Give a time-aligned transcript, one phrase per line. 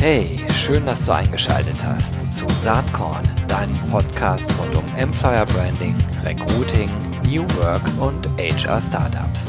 [0.00, 5.94] Hey, schön, dass du eingeschaltet hast zu Saatkorn, deinem Podcast rund um Employer Branding,
[6.24, 6.90] Recruiting,
[7.24, 9.46] New Work und HR Startups.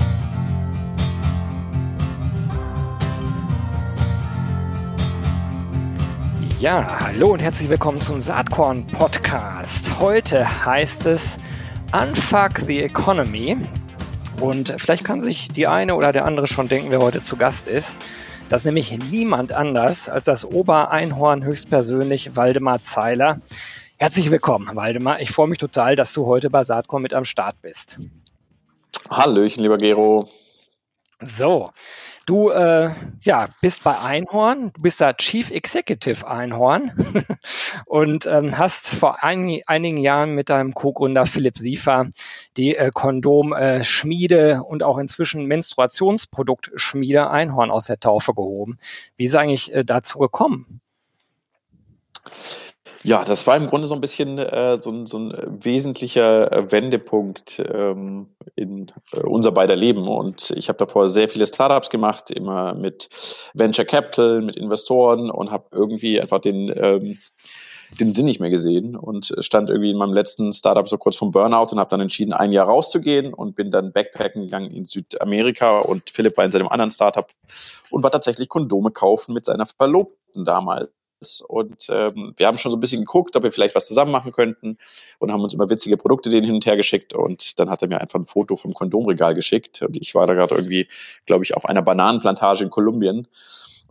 [6.60, 10.00] Ja, hallo und herzlich willkommen zum Saatkorn Podcast.
[10.00, 11.38] Heute heißt es
[11.92, 13.58] Unfuck the Economy.
[14.40, 17.68] Und vielleicht kann sich die eine oder der andere schon denken, wer heute zu Gast
[17.68, 17.96] ist.
[18.52, 23.40] Das ist nämlich niemand anders als das Obereinhorn höchstpersönlich Waldemar Zeiler.
[23.96, 25.22] Herzlich willkommen, Waldemar.
[25.22, 27.96] Ich freue mich total, dass du heute bei Saatkorn mit am Start bist.
[29.10, 30.28] Hallöchen, lieber Gero.
[31.22, 31.72] So,
[32.32, 36.94] du äh, ja, bist bei Einhorn, du bist da Chief Executive Einhorn
[37.86, 42.08] und ähm, hast vor ein, einigen Jahren mit deinem Co-Gründer Philipp Siefer
[42.56, 48.80] die äh, Kondomschmiede äh, und auch inzwischen Menstruationsproduktschmiede Einhorn aus der Taufe gehoben.
[49.18, 50.80] Wie ist eigentlich äh, dazu gekommen?
[53.04, 56.72] Ja, das war im Grunde so ein bisschen äh, so, ein, so ein wesentlicher äh,
[56.72, 60.08] Wendepunkt ähm, in äh, unser beider Leben.
[60.08, 63.10] Und ich habe davor sehr viele Startups gemacht, immer mit
[63.56, 67.18] Venture Capital, mit Investoren und habe irgendwie einfach den, ähm,
[68.00, 71.32] den Sinn nicht mehr gesehen und stand irgendwie in meinem letzten Startup so kurz vom
[71.32, 75.80] Burnout und habe dann entschieden, ein Jahr rauszugehen und bin dann Backpacken gegangen in Südamerika
[75.80, 77.26] und Philipp war in seinem anderen Startup
[77.90, 80.92] und war tatsächlich Kondome kaufen mit seiner Verlobten damals
[81.48, 84.32] und ähm, wir haben schon so ein bisschen geguckt, ob wir vielleicht was zusammen machen
[84.32, 84.78] könnten
[85.20, 87.88] und haben uns immer witzige Produkte denen hin und her geschickt und dann hat er
[87.88, 90.88] mir einfach ein Foto vom Kondomregal geschickt und ich war da gerade irgendwie,
[91.26, 93.28] glaube ich, auf einer Bananenplantage in Kolumbien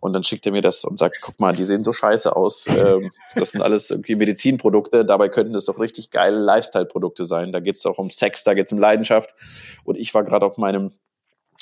[0.00, 2.67] und dann schickt er mir das und sagt, guck mal, die sehen so scheiße aus.
[2.67, 5.05] Ähm, das sind alles irgendwie Medizinprodukte.
[5.05, 7.53] Dabei könnten das doch richtig geile Lifestyle-Produkte sein.
[7.53, 9.31] Da geht es auch um Sex, da geht es um Leidenschaft.
[9.84, 10.92] Und ich war gerade auf meinem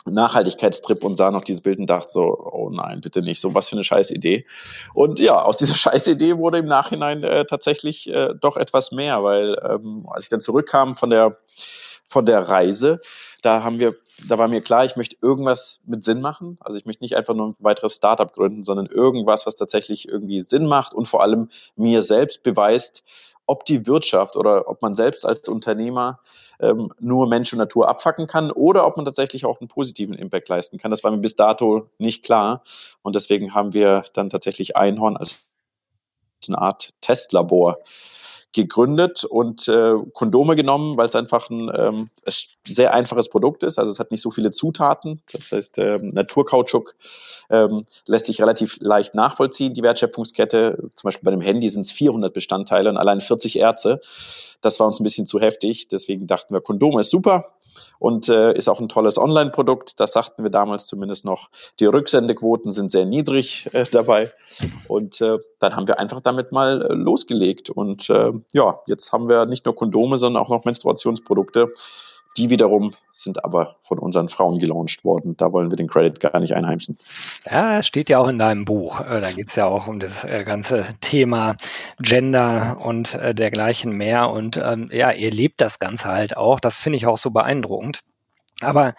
[0.06, 3.68] Nachhaltigkeitstrip und sah noch dieses Bild und dachte so, oh nein, bitte nicht, so was
[3.68, 4.46] für eine scheiß Idee.
[4.94, 9.22] Und ja, aus dieser scheiß Idee wurde im Nachhinein äh, tatsächlich äh, doch etwas mehr,
[9.22, 11.38] weil ähm, als ich dann zurückkam von der
[12.08, 12.98] von der Reise,
[13.42, 13.94] da haben wir,
[14.28, 16.56] da war mir klar, ich möchte irgendwas mit Sinn machen.
[16.60, 20.40] Also ich möchte nicht einfach nur ein weiteres Startup gründen, sondern irgendwas, was tatsächlich irgendwie
[20.40, 23.04] Sinn macht und vor allem mir selbst beweist,
[23.48, 26.20] ob die Wirtschaft oder ob man selbst als Unternehmer
[26.60, 30.48] ähm, nur Mensch und Natur abfacken kann oder ob man tatsächlich auch einen positiven Impact
[30.48, 30.90] leisten kann.
[30.90, 32.62] Das war mir bis dato nicht klar.
[33.02, 35.50] Und deswegen haben wir dann tatsächlich Einhorn als
[36.46, 37.78] eine Art Testlabor
[38.52, 42.08] gegründet und äh, Kondome genommen, weil es einfach ein ähm,
[42.66, 43.78] sehr einfaches Produkt ist.
[43.78, 45.22] Also es hat nicht so viele Zutaten.
[45.32, 46.94] Das heißt, ähm, Naturkautschuk
[47.50, 50.78] ähm, lässt sich relativ leicht nachvollziehen, die Wertschöpfungskette.
[50.94, 54.00] Zum Beispiel bei dem Handy sind es 400 Bestandteile und allein 40 Erze.
[54.60, 55.88] Das war uns ein bisschen zu heftig.
[55.88, 57.52] Deswegen dachten wir, Kondome ist super
[57.98, 60.00] und äh, ist auch ein tolles Online-Produkt.
[60.00, 61.50] Das sagten wir damals zumindest noch.
[61.80, 64.28] Die Rücksendequoten sind sehr niedrig äh, dabei.
[64.86, 67.70] Und äh, dann haben wir einfach damit mal äh, losgelegt.
[67.70, 71.70] Und äh, ja, jetzt haben wir nicht nur Kondome, sondern auch noch Menstruationsprodukte.
[72.38, 75.36] Die wiederum sind aber von unseren Frauen gelauncht worden.
[75.36, 76.96] Da wollen wir den Credit gar nicht einheimsen.
[77.50, 79.00] Ja, steht ja auch in deinem Buch.
[79.00, 81.56] Äh, da geht es ja auch um das äh, ganze Thema
[82.00, 84.30] Gender und äh, dergleichen mehr.
[84.30, 86.60] Und ähm, ja, ihr lebt das Ganze halt auch.
[86.60, 88.02] Das finde ich auch so beeindruckend.
[88.60, 88.92] Aber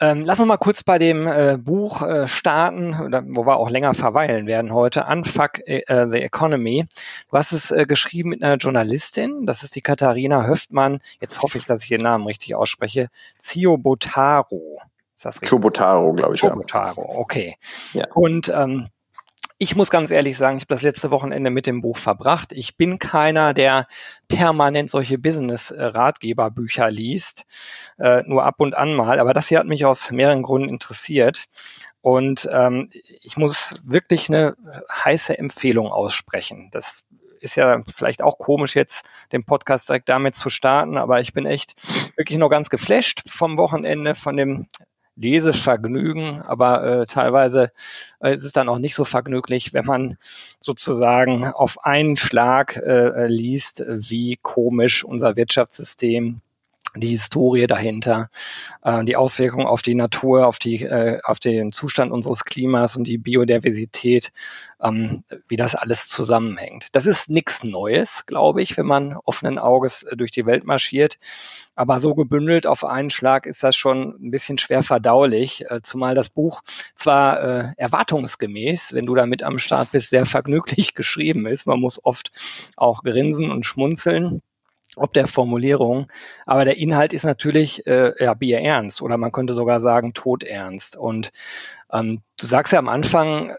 [0.00, 3.70] ähm, lass uns mal kurz bei dem äh, Buch äh, starten, oder, wo wir auch
[3.70, 5.04] länger verweilen werden heute.
[5.04, 6.86] Unfuck äh, the Economy.
[7.30, 11.00] Du hast es äh, geschrieben mit einer Journalistin, das ist die Katharina Höftmann.
[11.20, 13.08] Jetzt hoffe ich, dass ich ihren Namen richtig ausspreche.
[13.38, 14.80] Ciobotaro.
[15.16, 15.50] Ist das richtig?
[15.50, 16.40] Chobotaro, glaube ich.
[16.40, 17.18] Chobotaro, ja.
[17.18, 17.56] okay.
[17.92, 18.06] Ja.
[18.12, 18.88] Und ähm,
[19.58, 22.52] ich muss ganz ehrlich sagen, ich habe das letzte Wochenende mit dem Buch verbracht.
[22.52, 23.86] Ich bin keiner, der
[24.28, 27.44] permanent solche Business-Ratgeberbücher liest,
[27.98, 29.18] äh, nur ab und an mal.
[29.18, 31.46] Aber das hier hat mich aus mehreren Gründen interessiert.
[32.02, 32.90] Und ähm,
[33.22, 34.56] ich muss wirklich eine
[35.04, 36.68] heiße Empfehlung aussprechen.
[36.70, 37.06] Das
[37.40, 41.46] ist ja vielleicht auch komisch jetzt, den Podcast direkt damit zu starten, aber ich bin
[41.46, 41.74] echt
[42.16, 44.66] wirklich noch ganz geflasht vom Wochenende, von dem
[45.16, 47.72] Lesevergnügen, aber äh, teilweise
[48.20, 50.18] äh, ist es dann auch nicht so vergnüglich, wenn man
[50.60, 56.40] sozusagen auf einen Schlag äh, liest, wie komisch unser Wirtschaftssystem
[57.00, 58.30] die Historie dahinter,
[58.82, 63.06] äh, die Auswirkungen auf die Natur, auf die, äh, auf den Zustand unseres Klimas und
[63.06, 64.32] die Biodiversität,
[64.82, 66.88] ähm, wie das alles zusammenhängt.
[66.92, 71.18] Das ist nichts Neues, glaube ich, wenn man offenen Auges äh, durch die Welt marschiert.
[71.74, 76.14] Aber so gebündelt auf einen Schlag ist das schon ein bisschen schwer verdaulich, äh, zumal
[76.14, 76.62] das Buch
[76.94, 81.66] zwar äh, erwartungsgemäß, wenn du damit am Start bist, sehr vergnüglich geschrieben ist.
[81.66, 82.32] Man muss oft
[82.76, 84.42] auch grinsen und schmunzeln
[84.96, 86.08] ob der Formulierung.
[86.46, 90.96] Aber der Inhalt ist natürlich äh, ja bierernst oder man könnte sogar sagen todernst.
[90.96, 91.30] Und
[91.92, 93.54] ähm, du sagst ja am Anfang,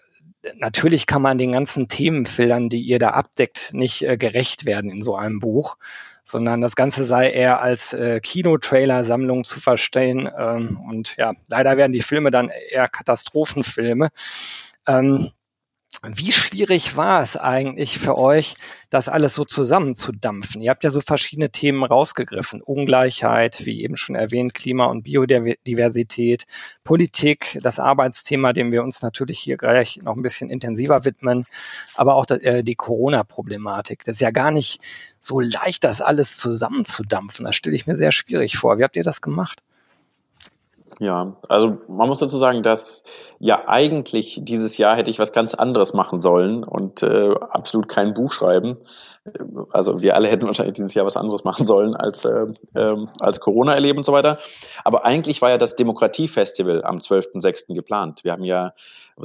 [0.56, 5.02] natürlich kann man den ganzen Themenfiltern, die ihr da abdeckt, nicht äh, gerecht werden in
[5.02, 5.78] so einem Buch,
[6.24, 10.30] sondern das Ganze sei eher als äh, Kinotrailer-Sammlung zu verstehen.
[10.38, 14.10] Ähm, und ja, leider werden die Filme dann eher Katastrophenfilme.
[14.88, 15.32] Ähm,
[16.04, 18.54] wie schwierig war es eigentlich für euch,
[18.90, 20.62] das alles so zusammenzudampfen?
[20.62, 22.62] Ihr habt ja so verschiedene Themen rausgegriffen.
[22.62, 26.46] Ungleichheit, wie eben schon erwähnt, Klima- und Biodiversität,
[26.84, 31.46] Politik, das Arbeitsthema, dem wir uns natürlich hier gleich noch ein bisschen intensiver widmen,
[31.96, 34.04] aber auch äh, die Corona-Problematik.
[34.04, 34.80] Das ist ja gar nicht
[35.20, 37.46] so leicht, das alles zusammenzudampfen.
[37.46, 38.78] Das stelle ich mir sehr schwierig vor.
[38.78, 39.62] Wie habt ihr das gemacht?
[41.00, 43.04] Ja, also man muss dazu sagen, dass
[43.40, 48.14] ja eigentlich dieses Jahr hätte ich was ganz anderes machen sollen und äh, absolut kein
[48.14, 48.78] Buch schreiben.
[49.72, 53.40] Also wir alle hätten wahrscheinlich dieses Jahr was anderes machen sollen als, äh, äh, als
[53.40, 54.40] Corona erleben und so weiter.
[54.84, 57.74] Aber eigentlich war ja das Demokratiefestival am 12.06.
[57.74, 58.24] geplant.
[58.24, 58.74] Wir haben ja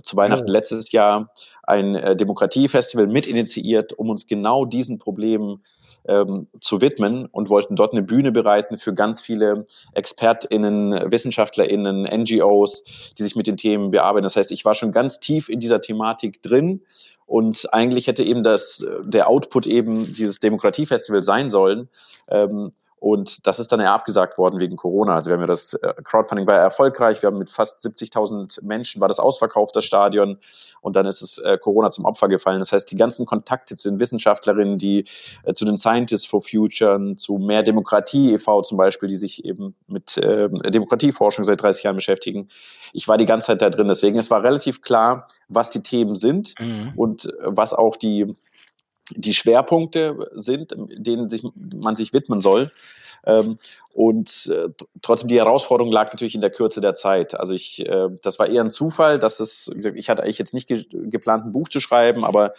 [0.02, 0.52] zu Weihnachten oh.
[0.52, 1.30] letztes Jahr
[1.62, 5.62] ein äh, Demokratiefestival mit initiiert, um uns genau diesen Problemen
[6.06, 9.64] ähm, zu widmen und wollten dort eine Bühne bereiten für ganz viele
[9.94, 12.84] ExpertInnen, WissenschaftlerInnen, NGOs,
[13.18, 14.24] die sich mit den Themen bearbeiten.
[14.24, 16.82] Das heißt, ich war schon ganz tief in dieser Thematik drin
[17.26, 21.88] und eigentlich hätte eben das, der Output eben dieses Demokratiefestival sein sollen.
[22.28, 22.70] Ähm,
[23.02, 25.16] und das ist dann ja abgesagt worden wegen Corona.
[25.16, 27.20] Also wir haben ja das äh, Crowdfunding war ja erfolgreich.
[27.20, 30.38] Wir haben mit fast 70.000 Menschen war das ausverkauft, das Stadion.
[30.82, 32.60] Und dann ist es äh, Corona zum Opfer gefallen.
[32.60, 35.06] Das heißt, die ganzen Kontakte zu den Wissenschaftlerinnen, die
[35.42, 38.62] äh, zu den Scientists for Future, zu mehr Demokratie e.V.
[38.62, 42.50] zum Beispiel, die sich eben mit äh, Demokratieforschung seit 30 Jahren beschäftigen.
[42.92, 43.88] Ich war die ganze Zeit da drin.
[43.88, 46.92] Deswegen, es war relativ klar, was die Themen sind mhm.
[46.94, 48.32] und was auch die
[49.16, 52.70] die Schwerpunkte sind, denen sich, man sich widmen soll.
[53.24, 53.58] Ähm,
[53.94, 54.68] und äh,
[55.02, 57.38] trotzdem die Herausforderung lag natürlich in der Kürze der Zeit.
[57.38, 60.66] Also ich, äh, das war eher ein Zufall, dass es, ich hatte eigentlich jetzt nicht
[60.66, 62.54] ge geplant, ein Buch zu schreiben, aber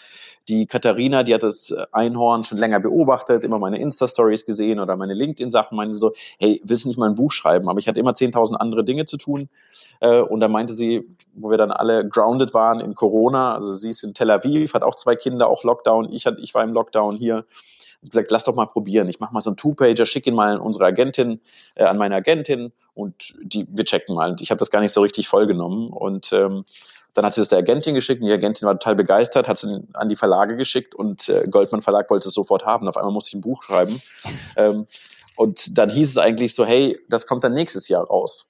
[0.50, 5.14] die Katharina, die hat das Einhorn schon länger beobachtet, immer meine Insta-Stories gesehen oder meine
[5.14, 7.70] LinkedIn-Sachen, meinte so, hey, willst du nicht mal ein Buch schreiben?
[7.70, 9.48] Aber ich hatte immer 10.000 andere Dinge zu tun.
[10.02, 13.90] Äh, und da meinte sie, wo wir dann alle grounded waren in Corona, also sie
[13.90, 16.74] ist in Tel Aviv, hat auch zwei Kinder, auch Lockdown, ich, hat, ich war im
[16.74, 17.46] Lockdown hier,
[18.10, 19.08] gesagt, lass doch mal probieren.
[19.10, 21.40] Ich mache mal so einen Two-Pager, schicke ihn mal an unsere Agentin,
[21.76, 24.32] äh, an meine Agentin und die, wir checken mal.
[24.32, 25.90] Und ich habe das gar nicht so richtig vollgenommen.
[25.90, 26.66] Und ähm,
[27.14, 29.70] dann hat sie das der Agentin geschickt und die Agentin war total begeistert, hat es
[29.94, 32.88] an die Verlage geschickt und äh, Goldman Verlag wollte es sofort haben.
[32.88, 34.00] Auf einmal musste ich ein Buch schreiben.
[34.58, 34.86] Ähm,
[35.36, 38.48] und dann hieß es eigentlich so, hey, das kommt dann nächstes Jahr raus.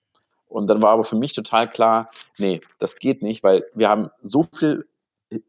[0.47, 2.07] Und dann war aber für mich total klar,
[2.37, 4.85] nee, das geht nicht, weil wir haben so viel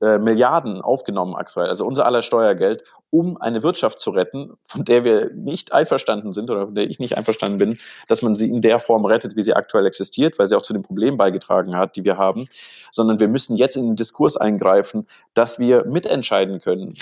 [0.00, 5.04] äh, Milliarden aufgenommen aktuell, also unser aller Steuergeld, um eine Wirtschaft zu retten, von der
[5.04, 7.78] wir nicht einverstanden sind oder von der ich nicht einverstanden bin,
[8.08, 10.72] dass man sie in der Form rettet, wie sie aktuell existiert, weil sie auch zu
[10.72, 12.48] den Problemen beigetragen hat, die wir haben,
[12.90, 16.94] sondern wir müssen jetzt in den Diskurs eingreifen, dass wir mitentscheiden können,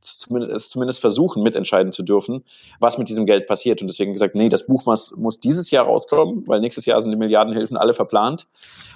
[0.00, 2.44] zumindest, zumindest versuchen, mitentscheiden zu dürfen,
[2.80, 3.80] was mit diesem Geld passiert.
[3.80, 7.10] Und deswegen gesagt, nee, das Buch muss, muss dieses Jahr rauskommen, weil nächstes Jahr sind
[7.10, 8.46] die Milliardenhilfen alle verplant.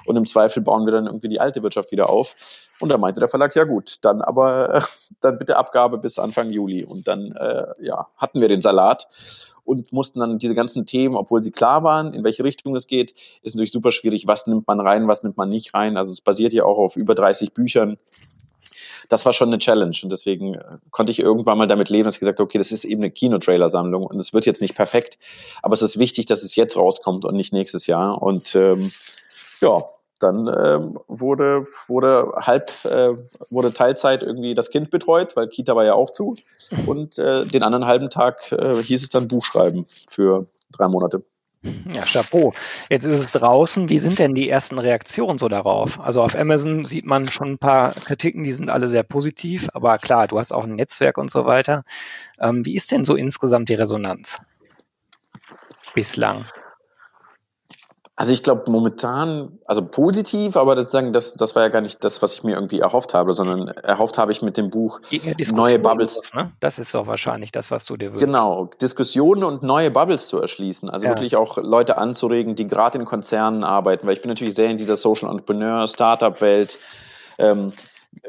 [0.07, 2.67] Und im Zweifel bauen wir dann irgendwie die alte Wirtschaft wieder auf.
[2.81, 4.83] Und da meinte der Verlag, ja gut, dann aber
[5.21, 6.85] dann bitte Abgabe bis Anfang Juli.
[6.85, 9.07] Und dann äh, ja, hatten wir den Salat
[9.65, 13.15] und mussten dann diese ganzen Themen, obwohl sie klar waren, in welche Richtung es geht,
[13.43, 14.27] ist natürlich super schwierig.
[14.27, 15.97] Was nimmt man rein, was nimmt man nicht rein?
[15.97, 17.99] Also es basiert ja auch auf über 30 Büchern
[19.11, 22.15] das war schon eine Challenge und deswegen äh, konnte ich irgendwann mal damit leben, dass
[22.15, 25.19] ich gesagt habe, okay, das ist eben eine Kinotrailer-Sammlung und es wird jetzt nicht perfekt,
[25.63, 28.91] aber es ist wichtig, dass es jetzt rauskommt und nicht nächstes Jahr und ähm,
[29.61, 29.83] ja,
[30.21, 33.15] dann ähm, wurde, wurde halb, äh,
[33.51, 36.37] wurde Teilzeit irgendwie das Kind betreut, weil Kita war ja auch zu.
[36.87, 41.23] Und äh, den anderen halben Tag äh, hieß es dann Buchschreiben für drei Monate.
[41.95, 42.53] Ja, Chapeau.
[42.89, 43.89] Jetzt ist es draußen.
[43.89, 46.01] Wie sind denn die ersten Reaktionen so darauf?
[46.01, 49.69] Also auf Amazon sieht man schon ein paar Kritiken, die sind alle sehr positiv.
[49.75, 51.85] Aber klar, du hast auch ein Netzwerk und so weiter.
[52.41, 54.41] Ähm, wie ist denn so insgesamt die Resonanz
[55.95, 56.47] bislang?
[58.21, 62.05] Also ich glaube momentan, also positiv, aber das, sagen, das, das war ja gar nicht
[62.05, 65.01] das, was ich mir irgendwie erhofft habe, sondern erhofft habe ich mit dem Buch
[65.53, 66.21] neue Bubbles.
[66.35, 66.53] Ne?
[66.61, 68.27] Das ist doch wahrscheinlich das, was du dir wünschst.
[68.27, 70.91] Genau, Diskussionen und neue Bubbles zu erschließen.
[70.91, 71.13] Also ja.
[71.13, 74.77] wirklich auch Leute anzuregen, die gerade in Konzernen arbeiten, weil ich bin natürlich sehr in
[74.77, 76.77] dieser Social Entrepreneur, Startup-Welt.
[77.39, 77.73] Ähm,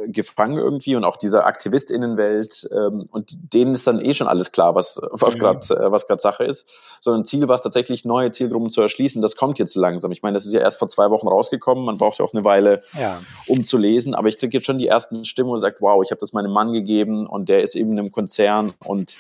[0.07, 4.75] gefangen irgendwie und auch dieser AktivistInnenwelt ähm, und denen ist dann eh schon alles klar,
[4.75, 5.39] was, was mhm.
[5.39, 6.65] gerade äh, was gerade Sache ist.
[6.99, 9.21] Sondern Ziel war es tatsächlich, neue Zielgruppen zu erschließen.
[9.21, 10.11] Das kommt jetzt langsam.
[10.11, 11.83] Ich meine, das ist ja erst vor zwei Wochen rausgekommen.
[11.85, 13.19] Man braucht ja auch eine Weile, ja.
[13.47, 14.15] um zu lesen.
[14.15, 16.51] Aber ich kriege jetzt schon die ersten Stimmen und sagt, wow, ich habe das meinem
[16.51, 19.13] Mann gegeben und der ist eben in einem Konzern und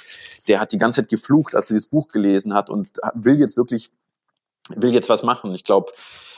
[0.47, 3.57] der hat die ganze Zeit geflucht, als er dieses Buch gelesen hat und will jetzt
[3.57, 3.89] wirklich
[4.75, 5.53] will jetzt was machen.
[5.55, 5.91] Ich glaube,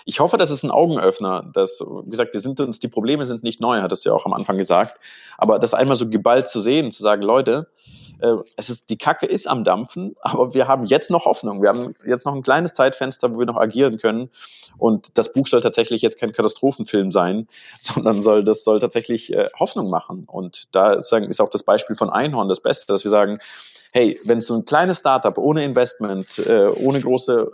[0.05, 1.49] ich hoffe, das ist ein Augenöffner.
[1.53, 4.25] Dass, wie gesagt, wir sind uns, die Probleme sind nicht neu, hat es ja auch
[4.25, 4.97] am Anfang gesagt.
[5.37, 7.65] Aber das einmal so geballt zu sehen, zu sagen, Leute,
[8.23, 11.61] äh, es ist, die Kacke ist am Dampfen, aber wir haben jetzt noch Hoffnung.
[11.61, 14.29] Wir haben jetzt noch ein kleines Zeitfenster, wo wir noch agieren können.
[14.77, 17.47] Und das Buch soll tatsächlich jetzt kein Katastrophenfilm sein,
[17.79, 20.23] sondern soll, das soll tatsächlich äh, Hoffnung machen.
[20.25, 23.37] Und da ist, auch das Beispiel von Einhorn das Beste, dass wir sagen,
[23.93, 27.51] hey, wenn so ein kleines Startup ohne Investment, äh, ohne große,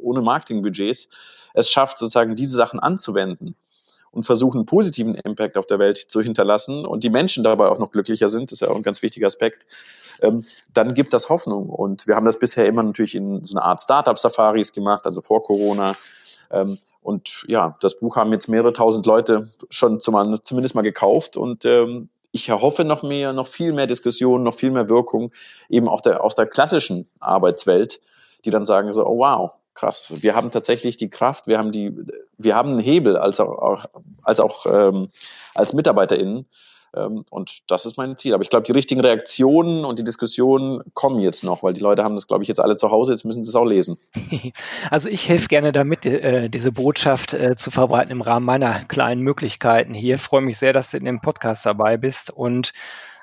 [0.00, 1.08] ohne Marketingbudgets
[1.54, 3.56] es schafft, sozusagen diese Sachen anzuwenden,
[4.12, 7.78] und versuchen, einen positiven Impact auf der Welt zu hinterlassen und die Menschen dabei auch
[7.78, 9.64] noch glücklicher sind, das ist ja auch ein ganz wichtiger Aspekt,
[10.20, 10.44] ähm,
[10.74, 11.68] dann gibt das Hoffnung.
[11.68, 15.42] Und wir haben das bisher immer natürlich in so einer Art Startup-Safaris gemacht, also vor
[15.42, 15.94] Corona.
[16.50, 21.36] Ähm, und ja, das Buch haben jetzt mehrere tausend Leute schon zum, zumindest mal gekauft
[21.36, 25.32] und ähm, ich erhoffe noch mehr, noch viel mehr Diskussionen, noch viel mehr Wirkung,
[25.68, 28.00] eben auch der, aus der klassischen Arbeitswelt,
[28.44, 30.22] die dann sagen so, oh wow, krass.
[30.22, 31.96] Wir haben tatsächlich die Kraft, wir haben die,
[32.36, 33.82] wir haben einen Hebel als auch,
[34.24, 35.08] als auch ähm,
[35.54, 36.46] als MitarbeiterInnen.
[36.94, 38.34] Ähm, und das ist mein Ziel.
[38.34, 42.02] Aber ich glaube, die richtigen Reaktionen und die Diskussionen kommen jetzt noch, weil die Leute
[42.04, 43.96] haben das, glaube ich, jetzt alle zu Hause, jetzt müssen sie es auch lesen.
[44.90, 49.22] Also ich helfe gerne damit, äh, diese Botschaft äh, zu verbreiten im Rahmen meiner kleinen
[49.22, 50.18] Möglichkeiten hier.
[50.18, 52.72] Freue mich sehr, dass du in dem Podcast dabei bist und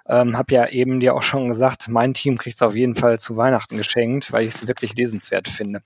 [0.09, 3.19] ähm, hab ja eben dir auch schon gesagt, mein Team kriegt es auf jeden Fall
[3.19, 5.81] zu Weihnachten geschenkt, weil ich es wirklich lesenswert finde.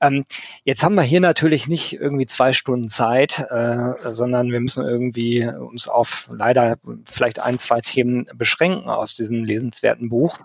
[0.00, 0.24] Ähm,
[0.64, 5.46] jetzt haben wir hier natürlich nicht irgendwie zwei Stunden Zeit, äh, sondern wir müssen irgendwie
[5.46, 10.38] uns auf leider vielleicht ein, zwei Themen beschränken aus diesem lesenswerten Buch.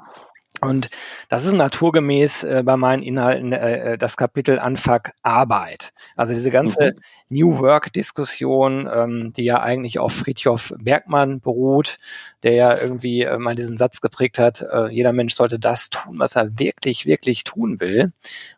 [0.62, 0.90] Und
[1.30, 5.94] das ist naturgemäß äh, bei meinen Inhalten äh, äh, das Kapitel Anfang Arbeit.
[6.16, 7.00] Also diese ganze mhm.
[7.30, 11.98] New Work-Diskussion, ähm, die ja eigentlich auf Friedhof Bergmann beruht,
[12.44, 16.20] der ja irgendwie äh, mal diesen Satz geprägt hat, äh, jeder Mensch sollte das tun,
[16.20, 18.14] was er wirklich, wirklich tun will,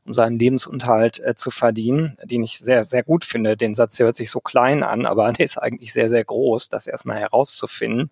[0.06, 3.58] um seinen Lebensunterhalt äh, zu verdienen, den ich sehr, sehr gut finde.
[3.58, 6.70] Den Satz, der hört sich so klein an, aber der ist eigentlich sehr, sehr groß,
[6.70, 8.10] das erstmal herauszufinden.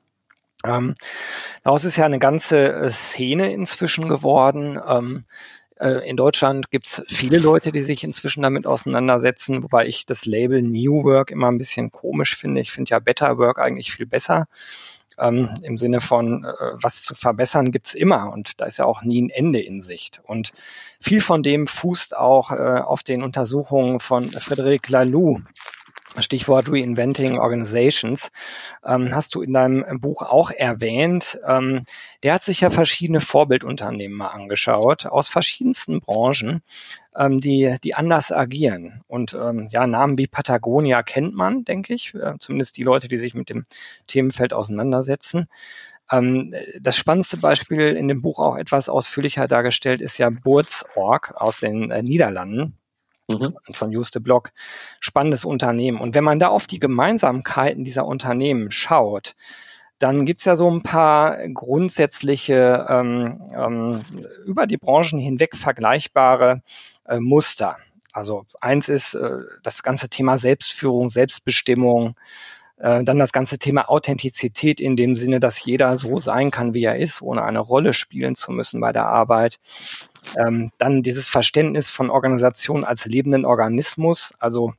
[0.66, 0.96] Ähm,
[1.64, 4.80] daraus ist ja eine ganze äh, Szene inzwischen geworden.
[4.88, 5.26] Ähm,
[5.80, 10.62] äh, in Deutschland gibt's viele Leute, die sich inzwischen damit auseinandersetzen, wobei ich das Label
[10.62, 12.62] New Work immer ein bisschen komisch finde.
[12.62, 14.48] Ich finde ja Better Work eigentlich viel besser.
[15.20, 19.02] Ähm, Im Sinne von, äh, was zu verbessern gibt's immer und da ist ja auch
[19.02, 20.22] nie ein Ende in Sicht.
[20.24, 20.52] Und
[21.00, 25.42] viel von dem fußt auch äh, auf den Untersuchungen von Frederic Laloux,
[26.20, 28.32] Stichwort Reinventing Organizations,
[28.86, 31.40] ähm, hast du in deinem Buch auch erwähnt.
[31.46, 31.84] Ähm,
[32.24, 36.62] der hat sich ja verschiedene Vorbildunternehmen mal angeschaut, aus verschiedensten Branchen,
[37.16, 39.04] ähm, die, die anders agieren.
[39.08, 43.18] Und ähm, ja, Namen wie Patagonia kennt man, denke ich, äh, zumindest die Leute, die
[43.18, 43.66] sich mit dem
[44.08, 45.48] Themenfeld auseinandersetzen.
[46.12, 51.60] Ähm, das spannendste Beispiel in dem Buch auch etwas ausführlicher dargestellt ist ja Burzorg aus
[51.60, 52.78] den äh, Niederlanden
[53.30, 53.56] mhm.
[53.74, 54.52] von Juste Block.
[55.00, 56.00] Spannendes Unternehmen.
[56.00, 59.36] Und wenn man da auf die Gemeinsamkeiten dieser Unternehmen schaut,
[60.00, 64.02] dann gibt's ja so ein paar grundsätzliche ähm, ähm,
[64.46, 66.62] über die Branchen hinweg vergleichbare
[67.06, 67.78] äh, Muster.
[68.14, 72.16] Also eins ist äh, das ganze Thema Selbstführung, Selbstbestimmung,
[72.78, 76.84] äh, dann das ganze Thema Authentizität in dem Sinne, dass jeder so sein kann, wie
[76.84, 79.60] er ist, ohne eine Rolle spielen zu müssen bei der Arbeit.
[80.38, 84.74] Ähm, dann dieses Verständnis von Organisation als lebenden Organismus, also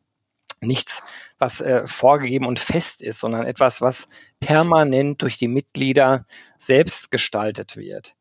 [0.61, 1.03] nichts,
[1.39, 4.09] was äh, vorgegeben und fest ist, sondern etwas, was
[4.41, 6.27] permanent durch die Mitglieder
[6.57, 8.17] selbst gestaltet wird.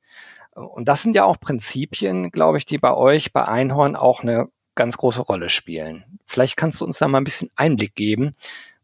[0.53, 4.49] Und das sind ja auch Prinzipien, glaube ich, die bei euch bei Einhorn auch eine
[4.75, 6.19] ganz große Rolle spielen.
[6.25, 8.35] Vielleicht kannst du uns da mal ein bisschen Einblick geben,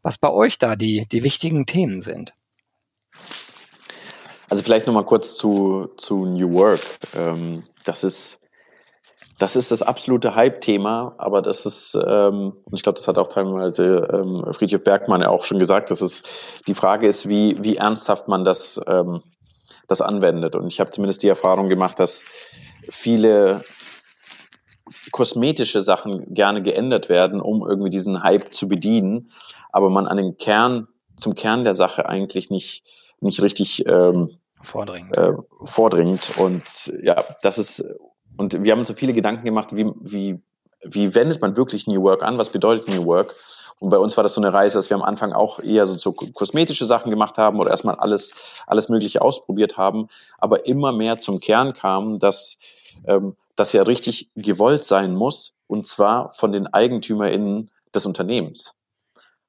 [0.04, 2.32] was bei euch da die, die wichtigen Themen sind.
[4.48, 6.80] Also vielleicht nochmal kurz zu, zu New Work.
[7.16, 8.38] Ähm, das ist
[9.38, 13.28] das ist das absolute Hype-Thema, aber das ist, ähm, und ich glaube, das hat auch
[13.28, 16.22] teilweise ähm, Friedrich Bergmann ja auch schon gesagt, dass es
[16.68, 19.22] die Frage ist, wie, wie ernsthaft man das, ähm,
[19.88, 20.54] das anwendet.
[20.54, 22.24] Und ich habe zumindest die Erfahrung gemacht, dass
[22.88, 23.60] viele
[25.12, 29.30] kosmetische Sachen gerne geändert werden, um irgendwie diesen Hype zu bedienen
[29.74, 32.84] aber man an den Kern, zum Kern der Sache eigentlich nicht,
[33.20, 35.16] nicht richtig ähm, vordringt.
[35.16, 35.32] Äh,
[35.64, 36.38] vordringt.
[36.38, 36.62] Und
[37.02, 37.84] ja, das ist,
[38.36, 40.40] und wir haben uns so viele Gedanken gemacht, wie, wie,
[40.84, 42.38] wie wendet man wirklich New Work an?
[42.38, 43.34] Was bedeutet New Work?
[43.80, 45.96] Und bei uns war das so eine Reise, dass wir am Anfang auch eher so,
[45.96, 50.06] so kosmetische Sachen gemacht haben oder erstmal alles, alles Mögliche ausprobiert haben,
[50.38, 52.60] aber immer mehr zum Kern kam, dass
[53.08, 58.74] ähm, das ja richtig gewollt sein muss, und zwar von den EigentümerInnen des Unternehmens.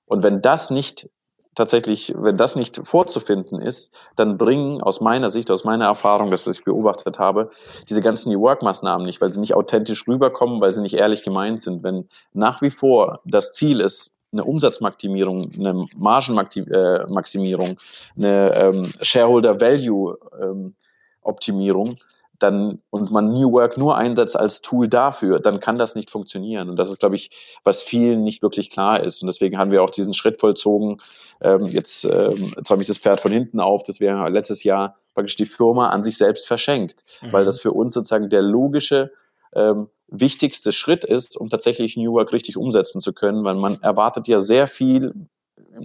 [0.06, 1.10] Und wenn das nicht
[1.56, 6.46] tatsächlich, wenn das nicht vorzufinden ist, dann bringen aus meiner Sicht, aus meiner Erfahrung, das,
[6.46, 7.50] was ich beobachtet habe,
[7.90, 11.62] diese ganzen New Work-Maßnahmen nicht, weil sie nicht authentisch rüberkommen, weil sie nicht ehrlich gemeint
[11.62, 11.82] sind.
[11.82, 17.78] Wenn nach wie vor das Ziel ist, eine Umsatzmaximierung, eine Margenmaximierung,
[18.18, 20.76] eine ähm, Shareholder Value ähm,
[22.46, 26.70] dann und man New Work nur einsetzt als Tool dafür, dann kann das nicht funktionieren.
[26.70, 27.32] Und das ist, glaube ich,
[27.64, 29.22] was vielen nicht wirklich klar ist.
[29.22, 31.02] Und deswegen haben wir auch diesen Schritt vollzogen.
[31.42, 35.36] Ähm, jetzt ähm, zäume ich das Pferd von hinten auf, dass wir letztes Jahr praktisch
[35.36, 37.34] die Firma an sich selbst verschenkt, mhm.
[37.34, 39.12] weil das für uns sozusagen der logische
[39.54, 44.28] ähm, wichtigste Schritt ist, um tatsächlich New Work richtig umsetzen zu können, weil man erwartet
[44.28, 45.14] ja sehr viel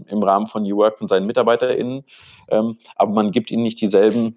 [0.08, 2.04] im Rahmen von New Work von seinen MitarbeiterInnen,
[2.48, 4.36] ähm, aber man gibt ihnen nicht dieselben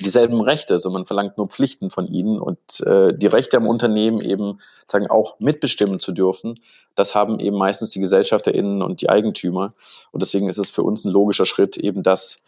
[0.00, 4.20] dieselben Rechte, sondern man verlangt nur Pflichten von ihnen und äh, die Rechte am Unternehmen
[4.20, 6.54] eben sagen auch mitbestimmen zu dürfen.
[6.94, 9.74] Das haben eben meistens die GesellschafterInnen und die Eigentümer.
[10.12, 12.38] Und deswegen ist es für uns ein logischer Schritt, eben das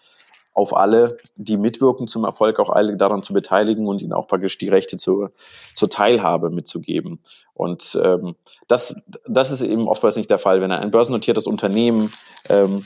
[0.54, 4.56] auf alle, die mitwirken zum Erfolg, auch alle daran zu beteiligen und ihnen auch praktisch
[4.56, 5.32] die Rechte zur,
[5.74, 7.20] zur Teilhabe mitzugeben.
[7.52, 10.62] Und ähm, das, das ist eben oftmals nicht der Fall.
[10.62, 12.10] Wenn ein börsennotiertes Unternehmen
[12.48, 12.82] ähm,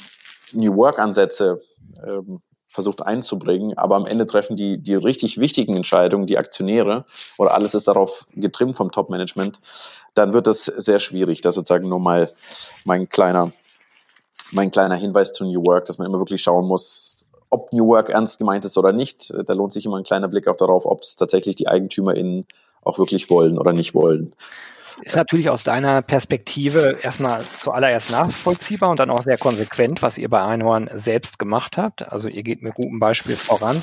[0.52, 1.61] New Work-Ansätze
[2.04, 2.40] ähm,
[2.71, 7.05] versucht einzubringen, aber am Ende treffen die, die richtig wichtigen Entscheidungen, die Aktionäre,
[7.37, 9.57] oder alles ist darauf getrimmt vom Top-Management,
[10.15, 11.41] dann wird das sehr schwierig.
[11.41, 12.33] Das ist sozusagen nur mal
[12.85, 13.50] mein kleiner,
[14.53, 18.09] mein kleiner Hinweis zu New Work, dass man immer wirklich schauen muss, ob New Work
[18.09, 19.33] ernst gemeint ist oder nicht.
[19.47, 22.47] Da lohnt sich immer ein kleiner Blick auch darauf, ob es tatsächlich die EigentümerInnen
[22.83, 24.35] auch wirklich wollen oder nicht wollen.
[25.03, 30.29] Ist natürlich aus deiner Perspektive erstmal zuallererst nachvollziehbar und dann auch sehr konsequent, was ihr
[30.29, 32.11] bei Einhorn selbst gemacht habt.
[32.11, 33.77] Also ihr geht mit gutem Beispiel voran.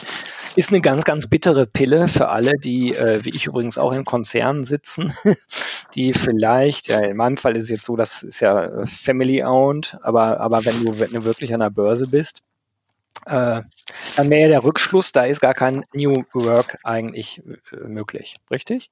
[0.55, 4.05] Ist eine ganz, ganz bittere Pille für alle, die, äh, wie ich übrigens auch in
[4.05, 5.13] Konzernen sitzen,
[5.95, 10.39] die vielleicht, ja, in meinem Fall ist es jetzt so, das ist ja family-owned, aber,
[10.39, 12.41] aber wenn du, wenn du wirklich an der Börse bist,
[13.25, 13.61] äh,
[14.15, 18.89] dann wäre der Rückschluss, da ist gar kein New Work eigentlich äh, möglich, richtig?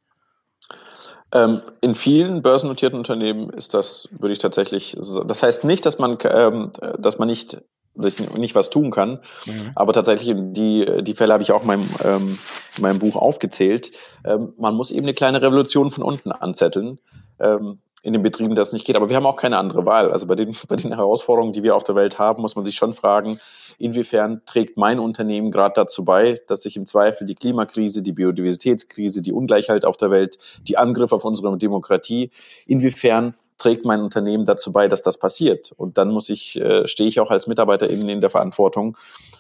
[1.36, 6.18] Ähm, in vielen börsennotierten Unternehmen ist das, würde ich tatsächlich, das heißt nicht, dass man,
[6.24, 7.62] ähm, dass man nicht,
[7.94, 9.72] nicht was tun kann, mhm.
[9.76, 12.38] aber tatsächlich die, die Fälle habe ich auch in meinem, ähm,
[12.78, 13.92] in meinem Buch aufgezählt.
[14.24, 17.00] Ähm, man muss eben eine kleine Revolution von unten anzetteln.
[17.42, 18.96] Ähm, in den Betrieben das nicht geht.
[18.96, 20.12] Aber wir haben auch keine andere Wahl.
[20.12, 22.76] Also bei den, bei den Herausforderungen, die wir auf der Welt haben, muss man sich
[22.76, 23.38] schon fragen,
[23.80, 29.24] inwiefern trägt mein Unternehmen gerade dazu bei, dass sich im Zweifel die Klimakrise, die Biodiversitätskrise,
[29.24, 30.38] die Ungleichheit auf der Welt,
[30.68, 32.30] die Angriffe auf unsere Demokratie,
[32.68, 35.72] inwiefern trägt mein Unternehmen dazu bei, dass das passiert.
[35.72, 38.96] Und dann muss ich, äh, stehe ich auch als Mitarbeiterin in der Verantwortung,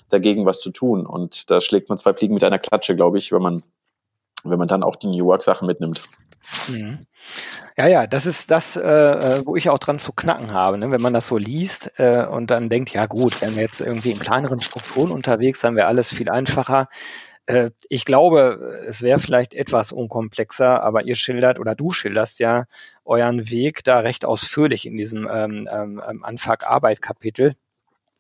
[0.10, 1.06] dagegen was zu tun.
[1.06, 3.62] Und da schlägt man zwei Fliegen mit einer Klatsche, glaube ich, wenn man,
[4.44, 6.02] wenn man dann auch die New Work-Sachen mitnimmt.
[6.70, 7.00] Mhm.
[7.78, 10.92] Ja, ja, das ist das, äh, äh, wo ich auch dran zu knacken habe, ne?
[10.92, 14.12] wenn man das so liest äh, und dann denkt, ja gut, wenn wir jetzt irgendwie
[14.12, 16.88] in kleineren Strukturen unterwegs, dann wäre alles viel einfacher.
[17.48, 22.66] Äh, ich glaube, es wäre vielleicht etwas unkomplexer, aber ihr schildert oder du schilderst ja
[23.04, 27.56] euren Weg da recht ausführlich in diesem ähm, ähm, Anfang-Arbeit-Kapitel.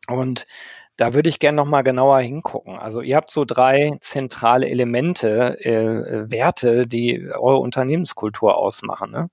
[0.08, 0.46] Und
[0.98, 2.78] da würde ich gerne nochmal genauer hingucken.
[2.78, 9.12] Also ihr habt so drei zentrale Elemente, äh, äh, Werte, die eure Unternehmenskultur ausmachen.
[9.12, 9.30] Ne?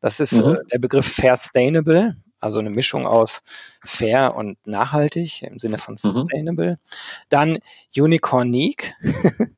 [0.00, 0.54] Das ist mhm.
[0.54, 3.42] äh, der Begriff Fair Sustainable, also eine Mischung aus
[3.82, 5.96] fair und nachhaltig im Sinne von mhm.
[5.96, 6.72] sustainable.
[6.72, 6.78] Mhm.
[7.28, 7.58] Dann
[7.96, 8.94] Unicornique.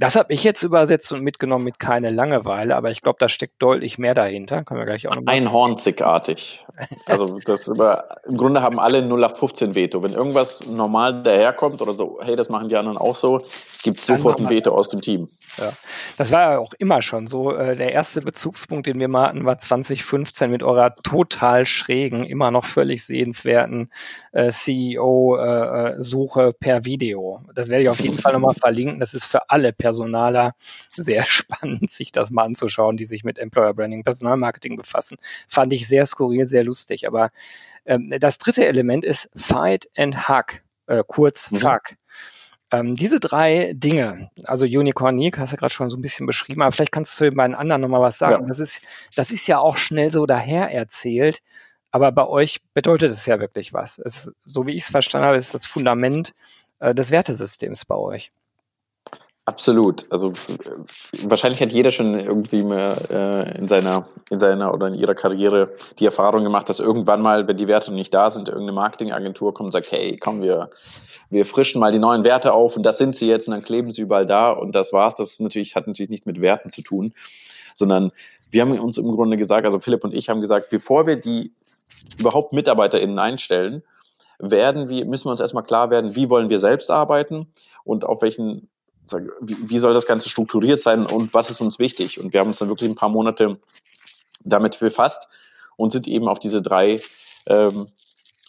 [0.00, 3.60] Das habe ich jetzt übersetzt und mitgenommen mit keine Langeweile, aber ich glaube, da steckt
[3.60, 4.62] deutlich mehr dahinter.
[4.62, 6.64] Können wir gleich auch noch Einhornzigartig.
[7.06, 10.00] Also das über, im Grunde haben alle 0815 Veto.
[10.02, 13.38] Wenn irgendwas normal daherkommt oder so, hey, das machen die anderen auch so,
[13.82, 15.28] gibt es sofort ein Veto aus dem Team.
[15.56, 15.72] Ja.
[16.16, 17.52] Das war ja auch immer schon so.
[17.52, 22.52] Äh, der erste Bezugspunkt, den wir mal hatten, war 2015 mit eurer total schrägen, immer
[22.52, 23.90] noch völlig sehenswerten
[24.32, 27.40] äh, CEO-Suche äh, per Video.
[27.54, 29.00] Das werde ich auf jeden Fall nochmal verlinken.
[29.00, 30.54] Das ist für alle per Personaler
[30.94, 35.16] sehr spannend, sich das mal anzuschauen, die sich mit Employer Branding, Personalmarketing befassen.
[35.46, 37.06] Fand ich sehr skurril, sehr lustig.
[37.06, 37.30] Aber
[37.86, 41.56] ähm, das dritte Element ist Fight and Hug, äh, kurz mhm.
[41.56, 41.94] Fuck.
[42.70, 46.60] Ähm, diese drei Dinge, also Unicorn Unique, hast du gerade schon so ein bisschen beschrieben,
[46.60, 48.42] aber vielleicht kannst du zu den beiden anderen nochmal was sagen.
[48.42, 48.48] Ja.
[48.48, 48.82] Das ist,
[49.16, 51.40] das ist ja auch schnell so daher erzählt,
[51.92, 53.98] aber bei euch bedeutet es ja wirklich was.
[53.98, 56.34] Es, so wie ich es verstanden habe, ist das Fundament
[56.80, 58.32] äh, des Wertesystems bei euch.
[59.48, 60.04] Absolut.
[60.10, 60.34] Also
[61.22, 65.72] wahrscheinlich hat jeder schon irgendwie mal äh, in seiner in seiner oder in ihrer Karriere
[65.98, 69.68] die Erfahrung gemacht, dass irgendwann mal, wenn die Werte nicht da sind, irgendeine Marketingagentur kommt
[69.68, 70.68] und sagt, hey, komm, wir
[71.30, 73.90] wir frischen mal die neuen Werte auf und das sind sie jetzt und dann kleben
[73.90, 75.14] sie überall da und das war's.
[75.14, 77.14] Das ist natürlich hat natürlich nichts mit Werten zu tun,
[77.74, 78.12] sondern
[78.50, 81.52] wir haben uns im Grunde gesagt, also Philipp und ich haben gesagt, bevor wir die
[82.18, 83.82] überhaupt MitarbeiterInnen einstellen,
[84.38, 87.46] werden wir, müssen wir uns erstmal klar werden, wie wollen wir selbst arbeiten
[87.84, 88.68] und auf welchen,
[89.12, 92.20] wie soll das Ganze strukturiert sein und was ist uns wichtig?
[92.20, 93.58] Und wir haben uns dann wirklich ein paar Monate
[94.44, 95.28] damit befasst
[95.76, 97.00] und sind eben auf diese drei,
[97.46, 97.86] ähm,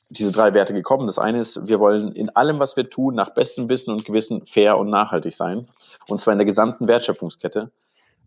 [0.09, 1.07] diese drei Werte gekommen.
[1.07, 4.45] Das eine ist, wir wollen in allem, was wir tun, nach bestem Wissen und Gewissen
[4.45, 5.65] fair und nachhaltig sein.
[6.07, 7.71] Und zwar in der gesamten Wertschöpfungskette.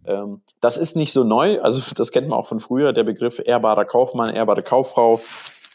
[0.05, 3.41] Ähm, das ist nicht so neu, also das kennt man auch von früher, der Begriff
[3.45, 5.21] ehrbarer Kaufmann, ehrbare Kauffrau.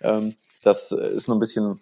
[0.02, 1.80] Ähm, das ist nur ein bisschen,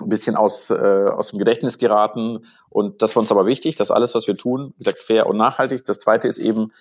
[0.00, 2.46] ein bisschen aus, äh, aus dem Gedächtnis geraten.
[2.68, 5.36] Und das war uns aber wichtig, dass alles, was wir tun, wie gesagt, fair und
[5.36, 5.84] nachhaltig.
[5.84, 6.72] Das zweite ist eben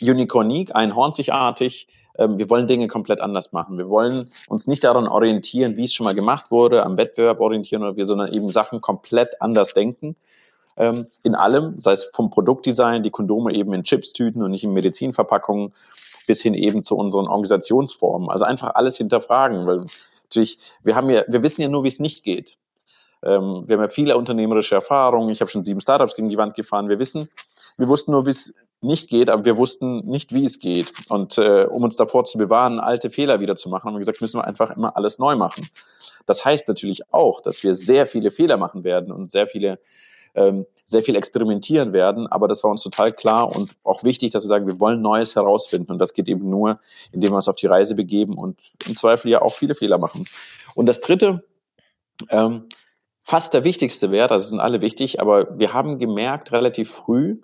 [0.00, 1.88] unicornique, einhornzigartig.
[2.18, 3.76] Ähm, wir wollen Dinge komplett anders machen.
[3.76, 7.82] Wir wollen uns nicht daran orientieren, wie es schon mal gemacht wurde, am Wettbewerb orientieren
[7.82, 10.16] oder wir, sondern eben Sachen komplett anders denken
[10.76, 14.72] ähm, in allem, sei es vom Produktdesign, die Kondome eben in Chipstüten und nicht in
[14.72, 15.72] Medizinverpackungen,
[16.26, 18.28] bis hin eben zu unseren Organisationsformen.
[18.30, 19.84] Also einfach alles hinterfragen, weil
[20.24, 22.56] natürlich, wir haben ja, wir wissen ja nur, wie es nicht geht.
[23.22, 25.30] Ähm, wir haben ja viele unternehmerische Erfahrungen.
[25.30, 26.88] Ich habe schon sieben Startups gegen die Wand gefahren.
[26.88, 27.28] Wir wissen,
[27.78, 30.92] wir wussten nur, wie es nicht geht, aber wir wussten nicht, wie es geht.
[31.08, 34.20] Und äh, um uns davor zu bewahren, alte Fehler wieder zu machen, haben wir gesagt,
[34.20, 35.66] müssen wir einfach immer alles neu machen.
[36.26, 39.78] Das heißt natürlich auch, dass wir sehr viele Fehler machen werden und sehr viele
[40.36, 42.26] ähm, sehr viel experimentieren werden.
[42.26, 45.34] Aber das war uns total klar und auch wichtig, dass wir sagen, wir wollen Neues
[45.34, 45.92] herausfinden.
[45.92, 46.76] Und das geht eben nur,
[47.12, 50.24] indem wir uns auf die Reise begeben und im Zweifel ja auch viele Fehler machen.
[50.74, 51.42] Und das Dritte,
[52.28, 52.68] ähm,
[53.22, 57.40] fast der wichtigste Wert, also sind alle wichtig, aber wir haben gemerkt relativ früh,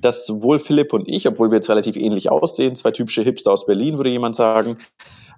[0.00, 3.66] dass sowohl Philipp und ich, obwohl wir jetzt relativ ähnlich aussehen, zwei typische Hipster aus
[3.66, 4.78] Berlin, würde jemand sagen,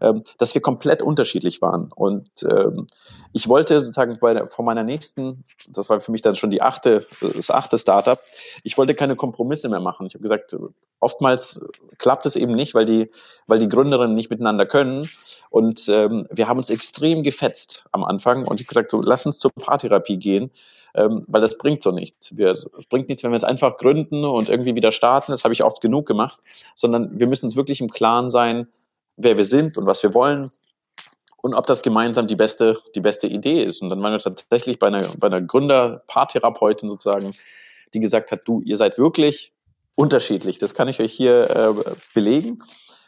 [0.00, 1.92] ähm, dass wir komplett unterschiedlich waren.
[1.94, 2.86] Und ähm,
[3.32, 7.00] ich wollte sozusagen bei, von meiner nächsten, das war für mich dann schon die achte,
[7.20, 8.18] das achte Startup,
[8.62, 10.06] ich wollte keine Kompromisse mehr machen.
[10.06, 10.56] Ich habe gesagt,
[11.00, 11.66] oftmals
[11.98, 13.10] klappt es eben nicht, weil die,
[13.46, 15.08] weil die Gründerinnen nicht miteinander können.
[15.50, 19.26] Und ähm, wir haben uns extrem gefetzt am Anfang und ich habe gesagt, so lass
[19.26, 20.50] uns zur Paartherapie gehen
[20.96, 22.32] ähm, weil das bringt so nichts.
[22.32, 25.62] es bringt nichts, wenn wir jetzt einfach gründen und irgendwie wieder starten, das habe ich
[25.62, 26.38] oft genug gemacht,
[26.74, 28.66] sondern wir müssen uns wirklich im Klaren sein,
[29.16, 30.50] wer wir sind und was wir wollen
[31.46, 33.80] und ob das gemeinsam die beste, die beste Idee ist.
[33.80, 37.30] Und dann waren wir tatsächlich bei einer, bei einer Gründer-Paartherapeutin sozusagen,
[37.94, 39.52] die gesagt hat, du, ihr seid wirklich
[39.94, 40.58] unterschiedlich.
[40.58, 41.72] Das kann ich euch hier äh,
[42.14, 42.58] belegen.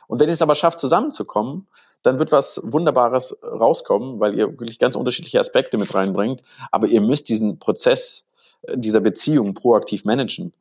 [0.07, 1.67] Und wenn ihr es aber schafft, zusammenzukommen,
[2.03, 6.43] dann wird was Wunderbares rauskommen, weil ihr wirklich ganz unterschiedliche Aspekte mit reinbringt.
[6.71, 8.27] Aber ihr müsst diesen Prozess
[8.63, 10.53] äh, dieser Beziehung proaktiv managen.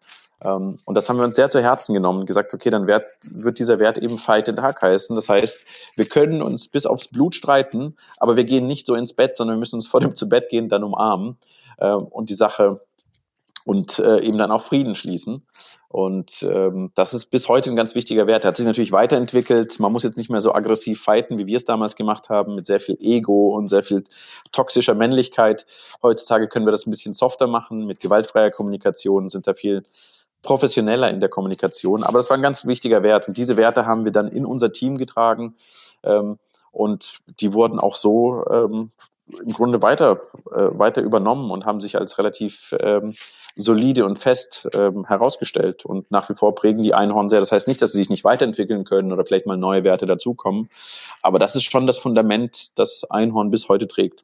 [0.44, 3.04] Ähm, und das haben wir uns sehr zu Herzen genommen und gesagt, okay, dann wird,
[3.30, 5.16] wird dieser Wert eben Fight and Hack heißen.
[5.16, 9.14] Das heißt, wir können uns bis aufs Blut streiten, aber wir gehen nicht so ins
[9.14, 11.38] Bett, sondern wir müssen uns vor dem zu Bett gehen dann umarmen
[11.80, 12.82] ähm, und die Sache
[13.68, 15.46] und äh, eben dann auch Frieden schließen.
[15.90, 18.46] Und ähm, das ist bis heute ein ganz wichtiger Wert.
[18.46, 19.78] Er hat sich natürlich weiterentwickelt.
[19.82, 22.66] Man muss jetzt nicht mehr so aggressiv fighten, wie wir es damals gemacht haben, mit
[22.66, 24.06] sehr viel Ego und sehr viel
[24.54, 25.66] toxischer Männlichkeit.
[26.02, 27.86] Heutzutage können wir das ein bisschen softer machen.
[27.86, 29.84] Mit gewaltfreier Kommunikation sind da viel
[30.42, 32.04] professioneller in der Kommunikation.
[32.04, 33.28] Aber das war ein ganz wichtiger Wert.
[33.28, 35.56] Und diese Werte haben wir dann in unser Team getragen.
[36.04, 36.38] Ähm,
[36.72, 38.92] und die wurden auch so ähm,
[39.46, 40.20] im Grunde weiter,
[40.52, 43.14] äh, weiter übernommen und haben sich als relativ ähm,
[43.56, 45.86] solide und fest ähm, herausgestellt.
[45.86, 47.40] Und nach wie vor prägen die Einhorn sehr.
[47.40, 50.68] Das heißt nicht, dass sie sich nicht weiterentwickeln können oder vielleicht mal neue Werte dazukommen.
[51.24, 54.24] Aber das ist schon das Fundament, das Einhorn bis heute trägt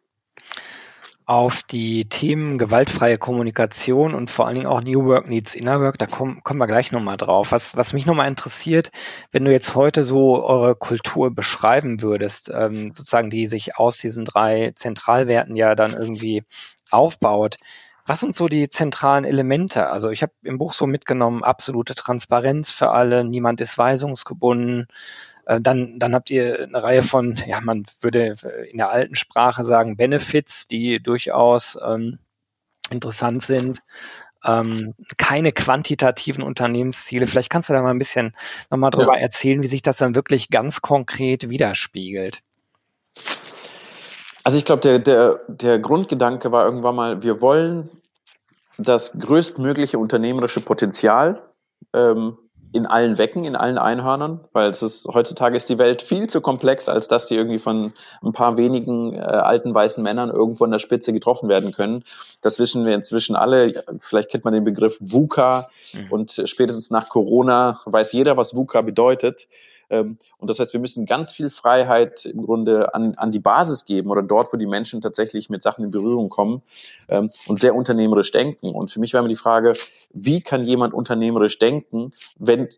[1.25, 5.97] auf die Themen gewaltfreie Kommunikation und vor allen Dingen auch New Work Needs Inner Work,
[5.97, 7.51] da kommen, kommen wir gleich nochmal drauf.
[7.51, 8.91] Was, was mich nochmal interessiert,
[9.31, 14.25] wenn du jetzt heute so eure Kultur beschreiben würdest, ähm, sozusagen die sich aus diesen
[14.25, 16.43] drei Zentralwerten ja dann irgendwie
[16.91, 17.57] aufbaut,
[18.05, 19.87] was sind so die zentralen Elemente?
[19.87, 24.87] Also ich habe im Buch so mitgenommen, absolute Transparenz für alle, niemand ist weisungsgebunden,
[25.45, 28.35] äh, dann, dann habt ihr eine Reihe von, ja, man würde
[28.71, 32.19] in der alten Sprache sagen, Benefits, die durchaus ähm,
[32.89, 33.79] interessant sind.
[34.45, 37.27] Ähm, keine quantitativen Unternehmensziele.
[37.27, 38.35] Vielleicht kannst du da mal ein bisschen
[38.69, 39.21] nochmal drüber ja.
[39.21, 42.41] erzählen, wie sich das dann wirklich ganz konkret widerspiegelt.
[44.43, 47.89] Also ich glaube, der, der, der Grundgedanke war irgendwann mal, wir wollen
[48.77, 51.41] das größtmögliche unternehmerische Potenzial
[51.93, 52.37] ähm,
[52.73, 56.41] in allen Wecken, in allen Einhörnern, weil es ist, heutzutage ist die Welt viel zu
[56.41, 60.71] komplex, als dass sie irgendwie von ein paar wenigen äh, alten weißen Männern irgendwo an
[60.71, 62.03] der Spitze getroffen werden können.
[62.41, 63.73] Das wissen wir inzwischen alle.
[63.99, 66.11] Vielleicht kennt man den Begriff VUCA mhm.
[66.11, 69.47] und spätestens nach Corona weiß jeder, was VUCA bedeutet.
[69.93, 73.85] Ähm, und das heißt, wir müssen ganz viel Freiheit im Grunde an, an die Basis
[73.85, 76.63] geben oder dort, wo die Menschen tatsächlich mit Sachen in Berührung kommen
[77.09, 78.69] ähm, und sehr unternehmerisch denken.
[78.69, 79.73] Und für mich war immer die Frage,
[80.11, 82.69] wie kann jemand unternehmerisch denken, wenn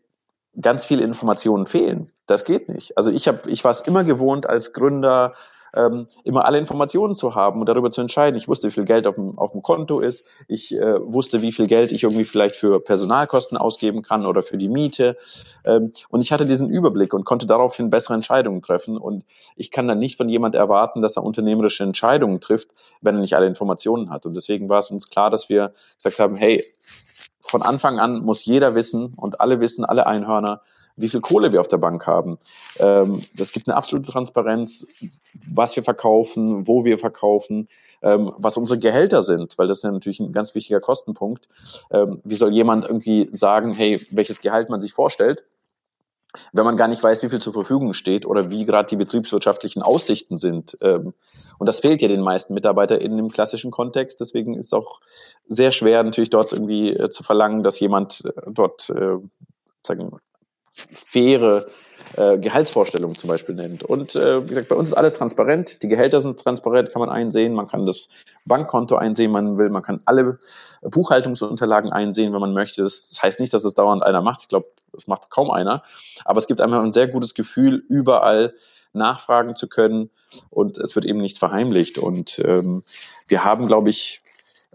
[0.61, 2.11] ganz viele Informationen fehlen?
[2.27, 2.97] Das geht nicht.
[2.97, 5.35] Also ich habe, ich war es immer gewohnt als Gründer,
[5.75, 8.37] ähm, immer alle Informationen zu haben und darüber zu entscheiden.
[8.37, 10.25] Ich wusste, wie viel Geld auf dem, auf dem Konto ist.
[10.47, 14.57] Ich äh, wusste, wie viel Geld ich irgendwie vielleicht für Personalkosten ausgeben kann oder für
[14.57, 15.17] die Miete.
[15.63, 18.97] Ähm, und ich hatte diesen Überblick und konnte daraufhin bessere Entscheidungen treffen.
[18.97, 22.69] Und ich kann dann nicht von jemand erwarten, dass er unternehmerische Entscheidungen trifft,
[23.01, 24.25] wenn er nicht alle Informationen hat.
[24.25, 26.63] Und deswegen war es uns klar, dass wir gesagt haben, hey,
[27.41, 30.61] von Anfang an muss jeder wissen und alle wissen, alle Einhörner,
[30.97, 32.37] wie viel Kohle wir auf der Bank haben.
[32.79, 34.85] Ähm, das gibt eine absolute Transparenz,
[35.49, 37.67] was wir verkaufen, wo wir verkaufen,
[38.01, 41.47] ähm, was unsere Gehälter sind, weil das ist ja natürlich ein ganz wichtiger Kostenpunkt.
[41.91, 45.43] Ähm, wie soll jemand irgendwie sagen, hey, welches Gehalt man sich vorstellt?
[46.53, 49.81] wenn man gar nicht weiß, wie viel zur Verfügung steht oder wie gerade die betriebswirtschaftlichen
[49.81, 50.77] Aussichten sind.
[50.81, 51.13] Ähm,
[51.57, 54.19] und das fehlt ja den meisten MitarbeiterInnen im klassischen Kontext.
[54.19, 54.99] Deswegen ist es auch
[55.47, 59.17] sehr schwer, natürlich dort irgendwie äh, zu verlangen, dass jemand äh, dort äh,
[59.81, 60.19] sagen,
[60.75, 61.65] faire
[62.17, 63.83] äh, Gehaltsvorstellungen zum Beispiel nennt.
[63.83, 65.81] Und äh, wie gesagt, bei uns ist alles transparent.
[65.81, 67.53] Die Gehälter sind transparent, kann man einsehen.
[67.53, 68.09] Man kann das
[68.45, 69.69] Bankkonto einsehen, man will.
[69.69, 70.39] Man kann alle
[70.81, 72.83] Buchhaltungsunterlagen einsehen, wenn man möchte.
[72.83, 74.43] Das heißt nicht, dass es dauernd einer macht.
[74.43, 75.83] Ich glaube, das macht kaum einer.
[76.25, 78.53] Aber es gibt einfach ein sehr gutes Gefühl, überall
[78.93, 80.09] nachfragen zu können
[80.49, 81.97] und es wird eben nichts verheimlicht.
[81.97, 82.81] Und ähm,
[83.27, 84.21] wir haben, glaube ich,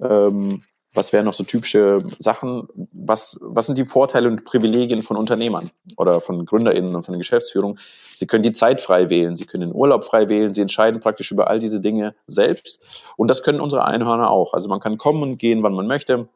[0.00, 0.60] ähm,
[0.94, 2.66] was wären noch so typische Sachen?
[2.92, 7.20] Was, was sind die Vorteile und Privilegien von Unternehmern oder von GründerInnen und von der
[7.20, 7.79] Geschäftsführung?
[8.03, 11.31] Sie können die Zeit frei wählen, sie können den Urlaub frei wählen, sie entscheiden praktisch
[11.31, 12.81] über all diese Dinge selbst.
[13.16, 14.53] Und das können unsere Einhörner auch.
[14.53, 16.29] Also man kann kommen und gehen, wann man möchte.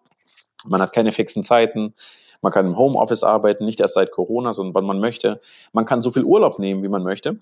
[0.66, 1.94] Man hat keine fixen Zeiten.
[2.40, 5.40] Man kann im Homeoffice arbeiten, nicht erst seit Corona, sondern wann man möchte.
[5.72, 7.38] Man kann so viel Urlaub nehmen, wie man möchte.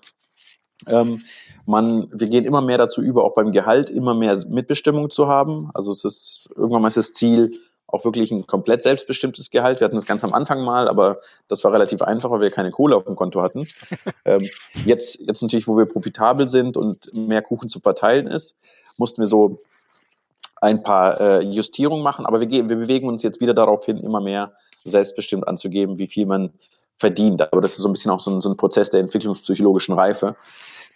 [0.87, 1.21] Ähm,
[1.65, 5.69] man, wir gehen immer mehr dazu über, auch beim Gehalt immer mehr Mitbestimmung zu haben.
[5.73, 7.49] Also es ist irgendwann mal ist das Ziel,
[7.93, 9.79] auch wirklich ein komplett selbstbestimmtes Gehalt.
[9.79, 12.71] Wir hatten das ganz am Anfang mal, aber das war relativ einfach, weil wir keine
[12.71, 13.67] Kohle auf dem Konto hatten.
[14.25, 14.49] ähm,
[14.83, 18.57] jetzt, jetzt natürlich, wo wir profitabel sind und mehr Kuchen zu verteilen ist,
[18.97, 19.61] mussten wir so
[20.59, 24.21] ein paar äh, Justierungen machen, aber wir, wir bewegen uns jetzt wieder darauf hin, immer
[24.21, 26.51] mehr selbstbestimmt anzugeben, wie viel man
[26.97, 27.41] verdient.
[27.41, 30.35] Aber das ist so ein bisschen auch so ein, so ein Prozess der entwicklungspsychologischen Reife,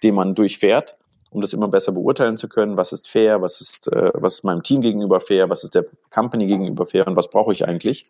[0.04, 0.92] den man durchfährt,
[1.30, 4.44] um das immer besser beurteilen zu können, was ist fair, was ist, äh, was ist
[4.44, 7.08] meinem Team gegenüber fair, was ist der Company gegenüber fair?
[7.08, 8.06] Und was brauche ich eigentlich.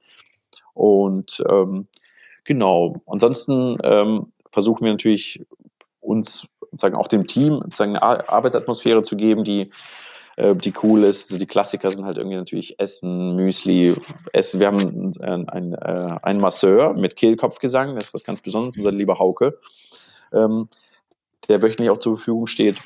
[0.74, 1.88] Und ähm,
[2.46, 5.46] genau, ansonsten ähm, versuchen wir natürlich
[6.00, 9.72] uns sagen auch dem Team sagen, eine Arbeitsatmosphäre zu geben, die
[10.38, 11.32] äh, die cool ist.
[11.32, 13.94] Also die Klassiker sind halt irgendwie natürlich Essen, Müsli,
[14.34, 14.60] Essen.
[14.60, 18.92] Wir haben einen, einen, äh, einen Masseur mit Kehlkopfgesang, das ist was ganz Besonderes, unser
[18.92, 19.60] lieber Hauke,
[20.32, 20.70] ähm,
[21.50, 22.78] der wöchentlich auch zur Verfügung steht.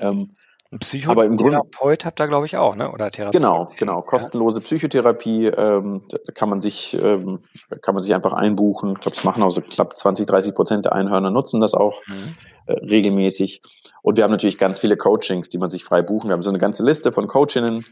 [0.00, 0.30] Ähm,
[0.72, 2.90] ein Psychotherapeut habt ihr, glaube ich, auch, ne?
[2.90, 3.36] Oder Therapie?
[3.36, 4.02] Genau, genau.
[4.02, 6.02] Kostenlose Psychotherapie ähm,
[6.34, 7.38] kann man sich ähm,
[7.82, 8.92] kann man sich einfach einbuchen.
[8.92, 12.00] Ich glaube, das machen auch so knapp 20, 30 Prozent der Einhörner nutzen das auch
[12.06, 12.34] mhm.
[12.66, 13.62] äh, regelmäßig.
[14.02, 16.28] Und wir haben natürlich ganz viele Coachings, die man sich frei buchen.
[16.28, 17.84] Wir haben so eine ganze Liste von Coachinnen.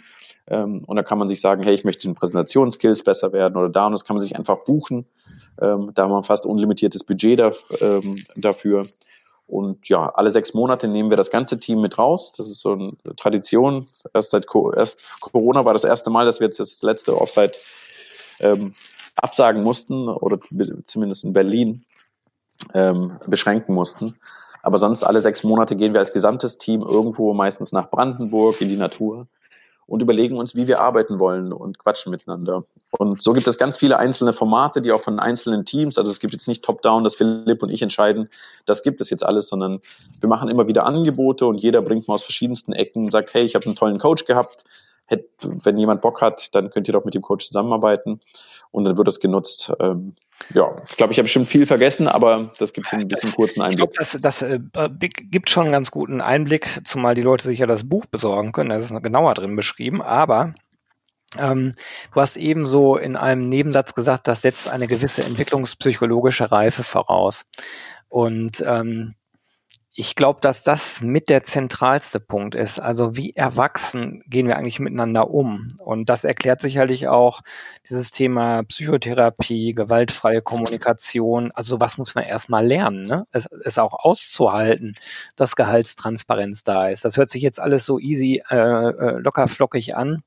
[0.47, 3.71] Ähm, und da kann man sich sagen, hey, ich möchte in Präsentationsskills besser werden oder
[3.71, 3.87] da.
[3.87, 5.07] Und das kann man sich einfach buchen.
[5.61, 7.41] Ähm, da haben wir fast unlimitiertes Budget
[7.81, 8.87] ähm, dafür.
[9.47, 12.33] Und ja, alle sechs Monate nehmen wir das ganze Team mit raus.
[12.37, 13.87] Das ist so eine Tradition.
[14.15, 17.53] Erst seit Co erst Corona war das erste Mal, dass wir jetzt das letzte Offsite
[18.41, 18.73] ähm,
[19.17, 20.39] absagen mussten oder
[20.85, 21.85] zumindest in Berlin
[22.73, 24.15] ähm, beschränken mussten.
[24.63, 28.71] Aber sonst alle sechs Monate gehen wir als gesamtes Team irgendwo, meistens nach Brandenburg in
[28.71, 29.27] die Natur
[29.87, 32.65] und überlegen uns, wie wir arbeiten wollen und quatschen miteinander.
[32.91, 36.21] Und so gibt es ganz viele einzelne Formate, die auch von einzelnen Teams, also es
[36.21, 38.29] gibt jetzt nicht top-down, dass Philipp und ich entscheiden,
[38.67, 39.79] das gibt es jetzt alles, sondern
[40.21, 43.55] wir machen immer wieder Angebote und jeder bringt mal aus verschiedensten Ecken, sagt, hey, ich
[43.55, 44.65] habe einen tollen Coach gehabt,
[45.65, 48.21] wenn jemand Bock hat, dann könnt ihr doch mit dem Coach zusammenarbeiten
[48.75, 49.73] und dann wird das genutzt.
[49.79, 50.17] Ähm,
[50.53, 53.91] ja, ich glaube, ich habe schon viel vergessen, aber das gibt ein bisschen kurzen Einblick.
[53.93, 54.59] Ich glaube, das, das äh,
[54.99, 58.71] gibt schon einen ganz guten Einblick, zumal die Leute sich ja das Buch besorgen können.
[58.71, 60.55] Da ist noch genauer drin beschrieben, aber
[61.39, 61.73] ähm,
[62.13, 67.47] du hast eben so in einem Nebensatz gesagt, das setzt eine gewisse entwicklungspsychologische Reife voraus.
[68.09, 69.15] Und ähm,
[69.97, 72.81] ich glaube, dass das mit der zentralste Punkt ist.
[72.81, 75.69] Also wie erwachsen gehen wir eigentlich miteinander um?
[75.79, 77.43] Und das erklärt sicherlich auch
[77.89, 81.53] dieses Thema Psychotherapie, gewaltfreie Kommunikation.
[81.53, 83.27] Also was muss man erstmal lernen, ne?
[83.31, 84.97] Es, es auch auszuhalten,
[85.37, 87.05] dass Gehaltstransparenz da ist.
[87.05, 90.25] Das hört sich jetzt alles so easy, äh, äh locker flockig an.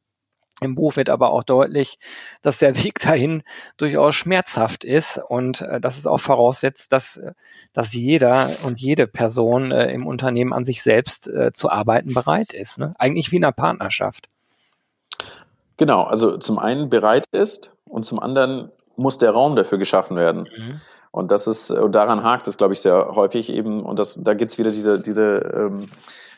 [0.60, 2.00] Im Buch wird aber auch deutlich,
[2.42, 3.44] dass der Weg dahin
[3.78, 7.34] durchaus schmerzhaft ist und äh, dass es auch voraussetzt, dass, äh,
[7.74, 12.54] dass jeder und jede Person äh, im Unternehmen an sich selbst äh, zu arbeiten bereit
[12.54, 12.80] ist.
[12.80, 12.96] Ne?
[12.98, 14.30] Eigentlich wie in einer Partnerschaft.
[15.78, 20.50] Genau, also zum einen bereit ist und zum anderen muss der Raum dafür geschaffen werden.
[20.58, 20.82] Mhm.
[21.12, 24.34] Und das ist, und daran hakt es, glaube ich, sehr häufig eben, und das, da
[24.34, 25.88] gibt es wieder diese, diese, ähm,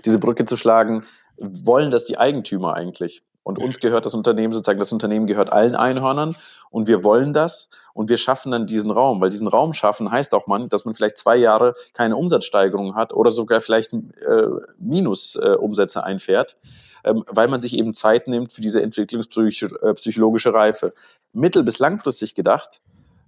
[0.05, 1.03] diese Brücke zu schlagen,
[1.37, 3.23] wollen das die Eigentümer eigentlich?
[3.43, 6.35] Und uns gehört das Unternehmen sozusagen, das Unternehmen gehört allen Einhörnern
[6.69, 10.33] und wir wollen das und wir schaffen dann diesen Raum, weil diesen Raum schaffen heißt
[10.33, 14.47] auch man, dass man vielleicht zwei Jahre keine Umsatzsteigerung hat oder sogar vielleicht äh,
[14.79, 16.57] Minusumsätze äh, einfährt,
[17.03, 20.91] ähm, weil man sich eben Zeit nimmt für diese entwicklungspsychologische äh, Reife.
[21.33, 22.81] Mittel- bis langfristig gedacht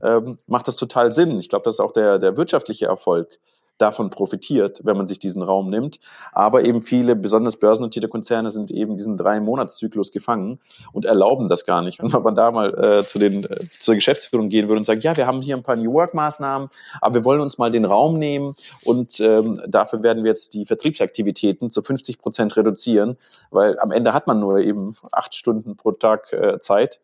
[0.04, 1.40] ähm, macht das total Sinn.
[1.40, 3.40] Ich glaube, das ist auch der, der wirtschaftliche Erfolg
[3.82, 6.00] davon profitiert, wenn man sich diesen Raum nimmt.
[6.32, 10.60] Aber eben viele, besonders börsennotierte Konzerne, sind eben diesen drei Monatszyklus gefangen
[10.94, 12.00] und erlauben das gar nicht.
[12.00, 15.04] Und wenn man da mal äh, zu den, äh, zur Geschäftsführung gehen würde und sagt,
[15.04, 16.70] ja, wir haben hier ein paar New Work-Maßnahmen,
[17.02, 18.54] aber wir wollen uns mal den Raum nehmen
[18.86, 23.18] und ähm, dafür werden wir jetzt die Vertriebsaktivitäten zu 50 Prozent reduzieren,
[23.50, 27.00] weil am Ende hat man nur eben acht Stunden pro Tag äh, Zeit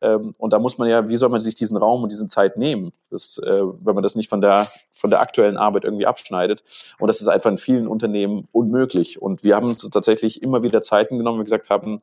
[0.00, 2.56] ähm, und da muss man ja, wie soll man sich diesen Raum und diese Zeit
[2.56, 6.62] nehmen, das, äh, wenn man das nicht von der, von der aktuellen Arbeit irgendwie abschneidet.
[6.98, 9.20] Und das ist einfach in vielen Unternehmen unmöglich.
[9.20, 11.98] Und wir haben uns tatsächlich immer wieder Zeiten genommen, wir gesagt haben,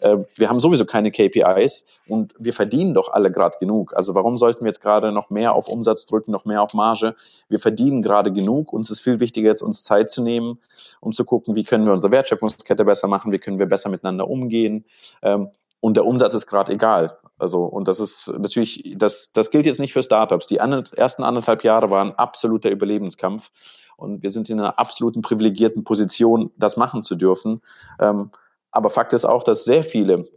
[0.00, 3.96] äh, wir haben sowieso keine KPIs und wir verdienen doch alle gerade genug.
[3.96, 7.14] Also warum sollten wir jetzt gerade noch mehr auf Umsatz drücken, noch mehr auf Marge?
[7.48, 8.72] Wir verdienen gerade genug.
[8.72, 10.58] Uns ist viel wichtiger, jetzt uns Zeit zu nehmen,
[11.00, 14.28] um zu gucken, wie können wir unsere Wertschöpfungskette besser machen, wie können wir besser miteinander
[14.28, 14.84] umgehen.
[15.22, 15.50] Ähm,
[15.80, 17.18] und der Umsatz ist gerade egal.
[17.38, 20.46] Also, und das ist natürlich, das, das gilt jetzt nicht für Startups.
[20.46, 23.50] Die andre, ersten anderthalb Jahre waren absoluter Überlebenskampf.
[23.96, 27.62] Und wir sind in einer absoluten privilegierten Position, das machen zu dürfen.
[27.98, 28.30] Ähm,
[28.70, 30.28] aber Fakt ist auch, dass sehr viele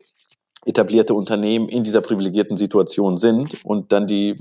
[0.65, 4.35] etablierte Unternehmen in dieser privilegierten Situation sind und dann die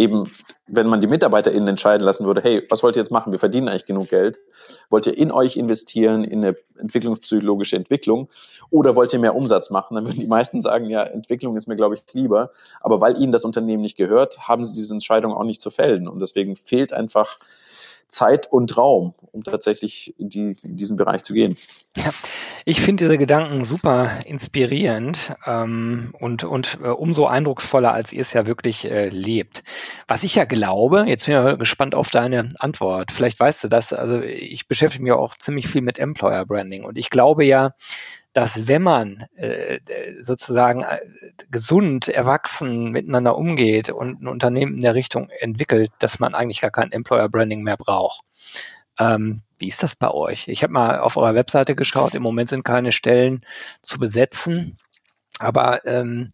[0.00, 0.24] eben,
[0.66, 3.32] wenn man die MitarbeiterInnen entscheiden lassen würde, hey, was wollt ihr jetzt machen?
[3.32, 4.40] Wir verdienen eigentlich genug Geld.
[4.88, 8.28] Wollt ihr in euch investieren, in eine entwicklungspsychologische Entwicklung?
[8.70, 9.96] Oder wollt ihr mehr Umsatz machen?
[9.96, 12.50] Dann würden die meisten sagen, ja, Entwicklung ist mir, glaube ich, lieber.
[12.80, 16.08] Aber weil ihnen das Unternehmen nicht gehört, haben sie diese Entscheidung auch nicht zu fällen.
[16.08, 17.36] Und deswegen fehlt einfach
[18.10, 21.56] Zeit und Raum, um tatsächlich in, die, in diesen Bereich zu gehen.
[21.96, 22.10] Ja,
[22.64, 28.32] ich finde diese Gedanken super inspirierend ähm, und, und äh, umso eindrucksvoller, als ihr es
[28.32, 29.62] ja wirklich äh, lebt.
[30.08, 33.12] Was ich ja glaube, jetzt bin ich gespannt auf deine Antwort.
[33.12, 36.98] Vielleicht weißt du das, also ich beschäftige mich auch ziemlich viel mit Employer Branding und
[36.98, 37.74] ich glaube ja,
[38.32, 39.80] dass wenn man äh,
[40.20, 41.00] sozusagen äh,
[41.50, 46.70] gesund, erwachsen miteinander umgeht und ein Unternehmen in der Richtung entwickelt, dass man eigentlich gar
[46.70, 48.22] kein Employer Branding mehr braucht.
[48.98, 50.48] Ähm, wie ist das bei euch?
[50.48, 53.44] Ich habe mal auf eurer Webseite geschaut, im Moment sind keine Stellen
[53.82, 54.76] zu besetzen,
[55.38, 56.32] aber ähm,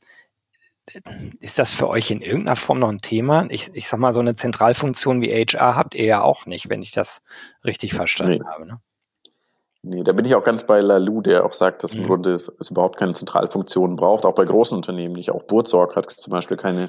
[1.40, 3.46] ist das für euch in irgendeiner Form noch ein Thema?
[3.50, 6.82] Ich, ich sag mal, so eine Zentralfunktion wie HR habt ihr ja auch nicht, wenn
[6.82, 7.22] ich das
[7.64, 8.48] richtig verstanden nee.
[8.48, 8.66] habe.
[8.66, 8.80] Ne?
[9.88, 12.06] Nee, da bin ich auch ganz bei Lalou, der auch sagt, dass im mhm.
[12.08, 15.30] Grunde es, es, überhaupt keine Zentralfunktion braucht, auch bei großen Unternehmen nicht.
[15.30, 16.88] Auch Burzorg hat zum Beispiel keine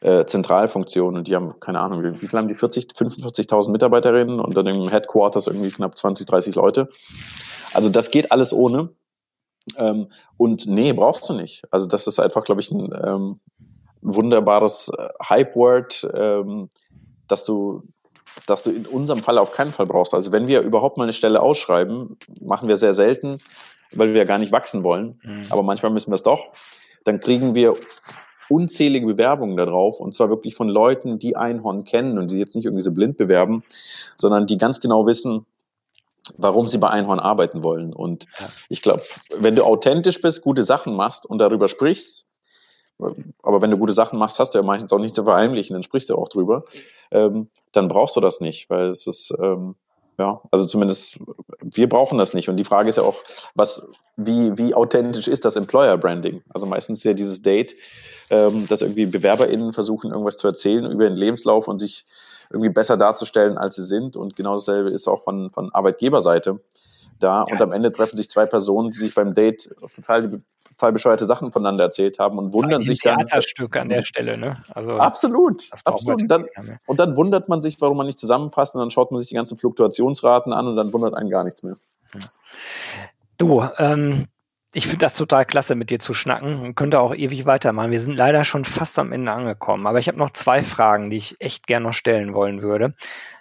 [0.00, 2.56] äh, Zentralfunktion und die haben, keine Ahnung, wie, viel haben die?
[2.56, 6.88] 40, 45.000 Mitarbeiterinnen und dann im Headquarters irgendwie knapp 20, 30 Leute.
[7.74, 8.90] Also das geht alles ohne.
[9.76, 11.62] Ähm, und nee, brauchst du nicht.
[11.70, 13.40] Also das ist einfach, glaube ich, ein ähm,
[14.00, 16.70] wunderbares äh, Hype-Word, ähm,
[17.28, 17.84] dass du
[18.46, 20.14] dass du in unserem Fall auf keinen Fall brauchst.
[20.14, 23.38] Also wenn wir überhaupt mal eine Stelle ausschreiben, machen wir sehr selten,
[23.94, 25.20] weil wir ja gar nicht wachsen wollen.
[25.22, 25.40] Mhm.
[25.50, 26.44] Aber manchmal müssen wir es doch.
[27.04, 27.74] Dann kriegen wir
[28.48, 32.64] unzählige Bewerbungen darauf und zwar wirklich von Leuten, die Einhorn kennen und die jetzt nicht
[32.64, 33.64] irgendwie so blind bewerben,
[34.16, 35.46] sondern die ganz genau wissen,
[36.36, 37.92] warum sie bei Einhorn arbeiten wollen.
[37.92, 38.26] Und
[38.68, 39.02] ich glaube,
[39.38, 42.26] wenn du authentisch bist, gute Sachen machst und darüber sprichst,
[42.98, 45.82] aber wenn du gute Sachen machst, hast du ja meistens auch nichts zu verheimlichen, dann
[45.82, 46.62] sprichst du auch drüber.
[47.10, 49.74] Ähm, dann brauchst du das nicht, weil es ist, ähm,
[50.18, 51.20] ja, also zumindest
[51.62, 52.48] wir brauchen das nicht.
[52.48, 53.16] Und die Frage ist ja auch,
[53.54, 56.42] was, wie, wie authentisch ist das Employer Branding?
[56.54, 57.74] Also meistens ist ja dieses Date,
[58.30, 62.04] ähm, dass irgendwie BewerberInnen versuchen, irgendwas zu erzählen über den Lebenslauf und sich
[62.50, 64.16] irgendwie besser darzustellen, als sie sind.
[64.16, 66.60] Und genau dasselbe ist auch von, von Arbeitgeberseite
[67.20, 67.52] da ja.
[67.52, 70.30] und am Ende treffen sich zwei Personen, die sich beim Date total,
[70.70, 73.18] total bescheuerte Sachen voneinander erzählt haben und wundern sich dann.
[73.18, 74.54] Theaterstück an der Stelle, ne?
[74.74, 76.22] Also absolut, absolut.
[76.22, 76.46] Und dann,
[76.86, 79.34] und dann wundert man sich, warum man nicht zusammenpasst und dann schaut man sich die
[79.34, 81.76] ganzen Fluktuationsraten an und dann wundert einen gar nichts mehr.
[83.38, 84.26] Du, ähm,
[84.76, 87.90] ich finde das total klasse, mit dir zu schnacken und könnte auch ewig weitermachen.
[87.90, 91.16] Wir sind leider schon fast am Ende angekommen, aber ich habe noch zwei Fragen, die
[91.16, 92.94] ich echt gerne noch stellen wollen würde.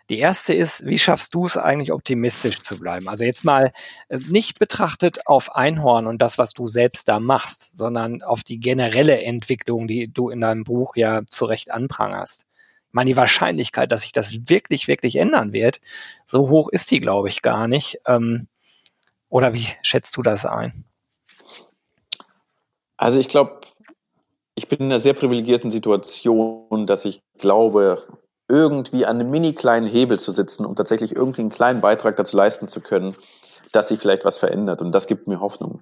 [0.09, 3.07] Die erste ist, wie schaffst du es eigentlich optimistisch zu bleiben?
[3.07, 3.71] Also jetzt mal
[4.07, 8.59] äh, nicht betrachtet auf Einhorn und das, was du selbst da machst, sondern auf die
[8.59, 12.45] generelle Entwicklung, die du in deinem Buch ja zu Recht anprangerst.
[12.87, 15.81] Ich meine, die Wahrscheinlichkeit, dass sich das wirklich, wirklich ändern wird,
[16.25, 17.99] so hoch ist die, glaube ich, gar nicht.
[18.05, 18.47] Ähm,
[19.29, 20.85] oder wie schätzt du das ein?
[22.95, 23.59] Also ich glaube,
[24.53, 28.07] ich bin in einer sehr privilegierten Situation, dass ich glaube,
[28.47, 32.37] irgendwie an einem mini kleinen Hebel zu sitzen, um tatsächlich irgendwie einen kleinen Beitrag dazu
[32.37, 33.15] leisten zu können,
[33.71, 34.81] dass sich vielleicht was verändert.
[34.81, 35.81] Und das gibt mir Hoffnung.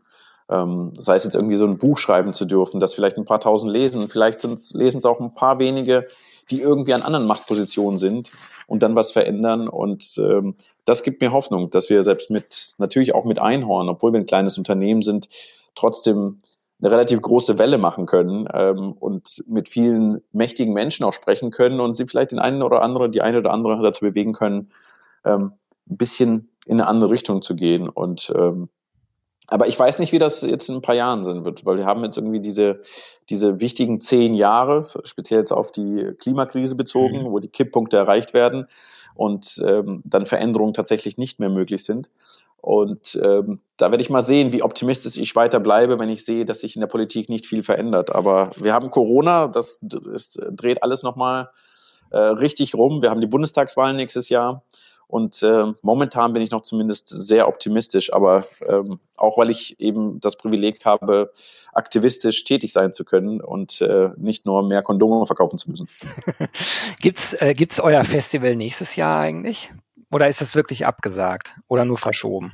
[0.50, 3.40] Ähm, sei es jetzt irgendwie so ein Buch schreiben zu dürfen, das vielleicht ein paar
[3.40, 6.08] tausend lesen, vielleicht lesen es auch ein paar wenige,
[6.52, 8.30] die irgendwie an anderen Machtpositionen sind
[8.68, 9.70] und dann was verändern.
[9.70, 10.56] Und ähm,
[10.86, 14.26] das gibt mir Hoffnung, dass wir selbst mit, natürlich auch mit Einhorn, obwohl wir ein
[14.26, 15.30] kleines Unternehmen sind,
[15.76, 16.40] trotzdem
[16.84, 21.80] eine relativ große Welle machen können ähm, und mit vielen mächtigen Menschen auch sprechen können
[21.80, 24.72] und sie vielleicht den einen oder andere, die eine oder andere dazu bewegen können,
[25.24, 25.54] ähm,
[25.90, 27.88] ein bisschen in eine andere Richtung zu gehen.
[27.88, 28.68] Und ähm,
[29.48, 31.86] aber ich weiß nicht, wie das jetzt in ein paar Jahren sein wird, weil wir
[31.86, 32.82] haben jetzt irgendwie diese,
[33.30, 37.32] diese wichtigen zehn Jahre, speziell jetzt auf die Klimakrise bezogen, mhm.
[37.32, 38.68] wo die Kipppunkte erreicht werden
[39.16, 42.10] und ähm, dann Veränderungen tatsächlich nicht mehr möglich sind.
[42.64, 46.46] Und ähm, da werde ich mal sehen, wie optimistisch ich weiter bleibe, wenn ich sehe,
[46.46, 48.16] dass sich in der Politik nicht viel verändert.
[48.16, 51.50] Aber wir haben Corona, das, das dreht alles nochmal
[52.12, 53.02] äh, richtig rum.
[53.02, 54.64] Wir haben die Bundestagswahlen nächstes Jahr.
[55.14, 60.20] Und äh, momentan bin ich noch zumindest sehr optimistisch, aber ähm, auch weil ich eben
[60.20, 61.32] das Privileg habe,
[61.72, 65.88] aktivistisch tätig sein zu können und äh, nicht nur mehr Kondome verkaufen zu müssen.
[67.00, 69.72] gibt's äh, gibt's euer Festival nächstes Jahr eigentlich?
[70.12, 72.54] Oder ist das wirklich abgesagt oder nur verschoben?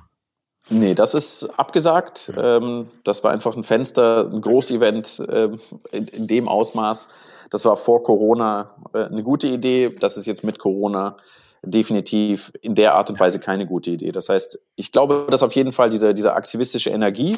[0.69, 2.29] Nee, das ist abgesagt.
[2.35, 5.49] Ähm, das war einfach ein Fenster, ein Großevent äh,
[5.93, 7.07] in, in, dem Ausmaß.
[7.51, 9.95] Das war vor Corona äh, eine gute Idee.
[9.97, 11.15] Das ist jetzt mit Corona
[11.63, 14.11] definitiv in der Art und Weise keine gute Idee.
[14.11, 17.37] Das heißt, ich glaube, dass auf jeden Fall diese, diese aktivistische Energie,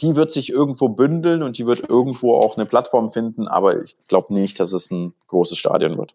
[0.00, 3.96] die wird sich irgendwo bündeln und die wird irgendwo auch eine Plattform finden, aber ich
[4.08, 6.14] glaube nicht, dass es ein großes Stadion wird.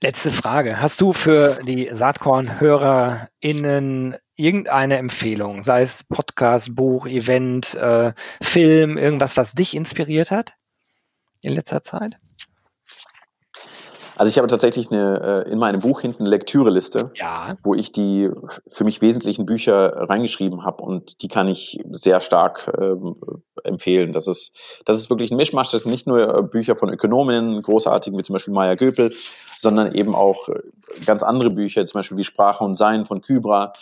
[0.00, 0.80] Letzte Frage.
[0.80, 8.12] Hast du für die Saatkorn-HörerInnen irgendeine Empfehlung, sei es Podcast, Buch, Event, äh,
[8.42, 10.54] Film, irgendwas, was dich inspiriert hat
[11.40, 12.18] in letzter Zeit?
[14.16, 17.56] Also ich habe tatsächlich eine, äh, in meinem Buch hinten Lektüreliste, ja.
[17.62, 18.30] wo ich die
[18.68, 23.16] für mich wesentlichen Bücher reingeschrieben habe und die kann ich sehr stark ähm,
[23.64, 24.12] empfehlen.
[24.12, 24.54] Das ist,
[24.84, 25.70] das ist wirklich ein Mischmasch.
[25.70, 29.12] Das sind nicht nur äh, Bücher von Ökonomen, großartigen wie zum Beispiel Maya Göpel,
[29.58, 30.60] sondern eben auch äh,
[31.06, 33.72] ganz andere Bücher, zum Beispiel wie Sprache und Sein von Kybra,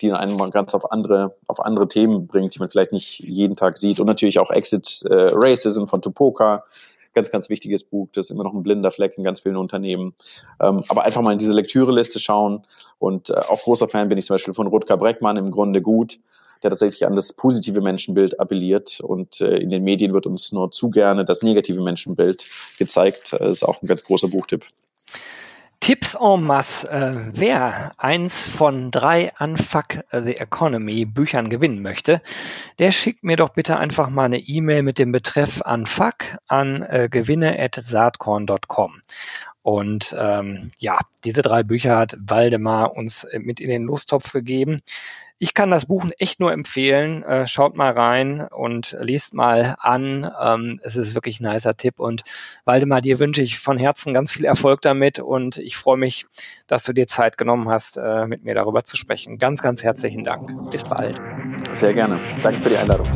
[0.00, 3.56] die einen mal ganz auf andere, auf andere Themen bringt, die man vielleicht nicht jeden
[3.56, 4.00] Tag sieht.
[4.00, 6.64] Und natürlich auch Exit äh, Racism von Tupoka
[7.14, 8.08] ganz, ganz wichtiges Buch.
[8.12, 10.14] Das ist immer noch ein blinder Fleck in ganz vielen Unternehmen.
[10.60, 12.64] Ähm, aber einfach mal in diese Lektüreliste schauen.
[12.98, 16.18] Und äh, auch großer Fan bin ich zum Beispiel von Rutger Breckmann, im Grunde gut,
[16.62, 19.00] der tatsächlich an das positive Menschenbild appelliert.
[19.00, 22.44] Und äh, in den Medien wird uns nur zu gerne das negative Menschenbild
[22.78, 23.32] gezeigt.
[23.32, 24.64] Das ist auch ein ganz großer Buchtipp.
[25.82, 26.88] Tipps en masse.
[26.88, 32.22] Äh, wer eins von drei Unfuck the Economy Büchern gewinnen möchte,
[32.78, 37.08] der schickt mir doch bitte einfach mal eine E-Mail mit dem Betreff Unfuck an äh,
[37.10, 39.02] gewinne.saatkorn.com.
[39.62, 44.80] Und ähm, ja, diese drei Bücher hat Waldemar uns mit in den Lostopf gegeben.
[45.38, 47.24] Ich kann das Buch echt nur empfehlen.
[47.24, 50.30] Äh, schaut mal rein und liest mal an.
[50.40, 51.98] Ähm, es ist wirklich ein nicer Tipp.
[51.98, 52.22] Und
[52.64, 55.18] Waldemar, dir wünsche ich von Herzen ganz viel Erfolg damit.
[55.18, 56.26] Und ich freue mich,
[56.68, 59.38] dass du dir Zeit genommen hast, äh, mit mir darüber zu sprechen.
[59.38, 60.48] Ganz, ganz herzlichen Dank.
[60.70, 61.20] Bis bald.
[61.72, 62.20] Sehr gerne.
[62.42, 63.08] Danke für die Einladung.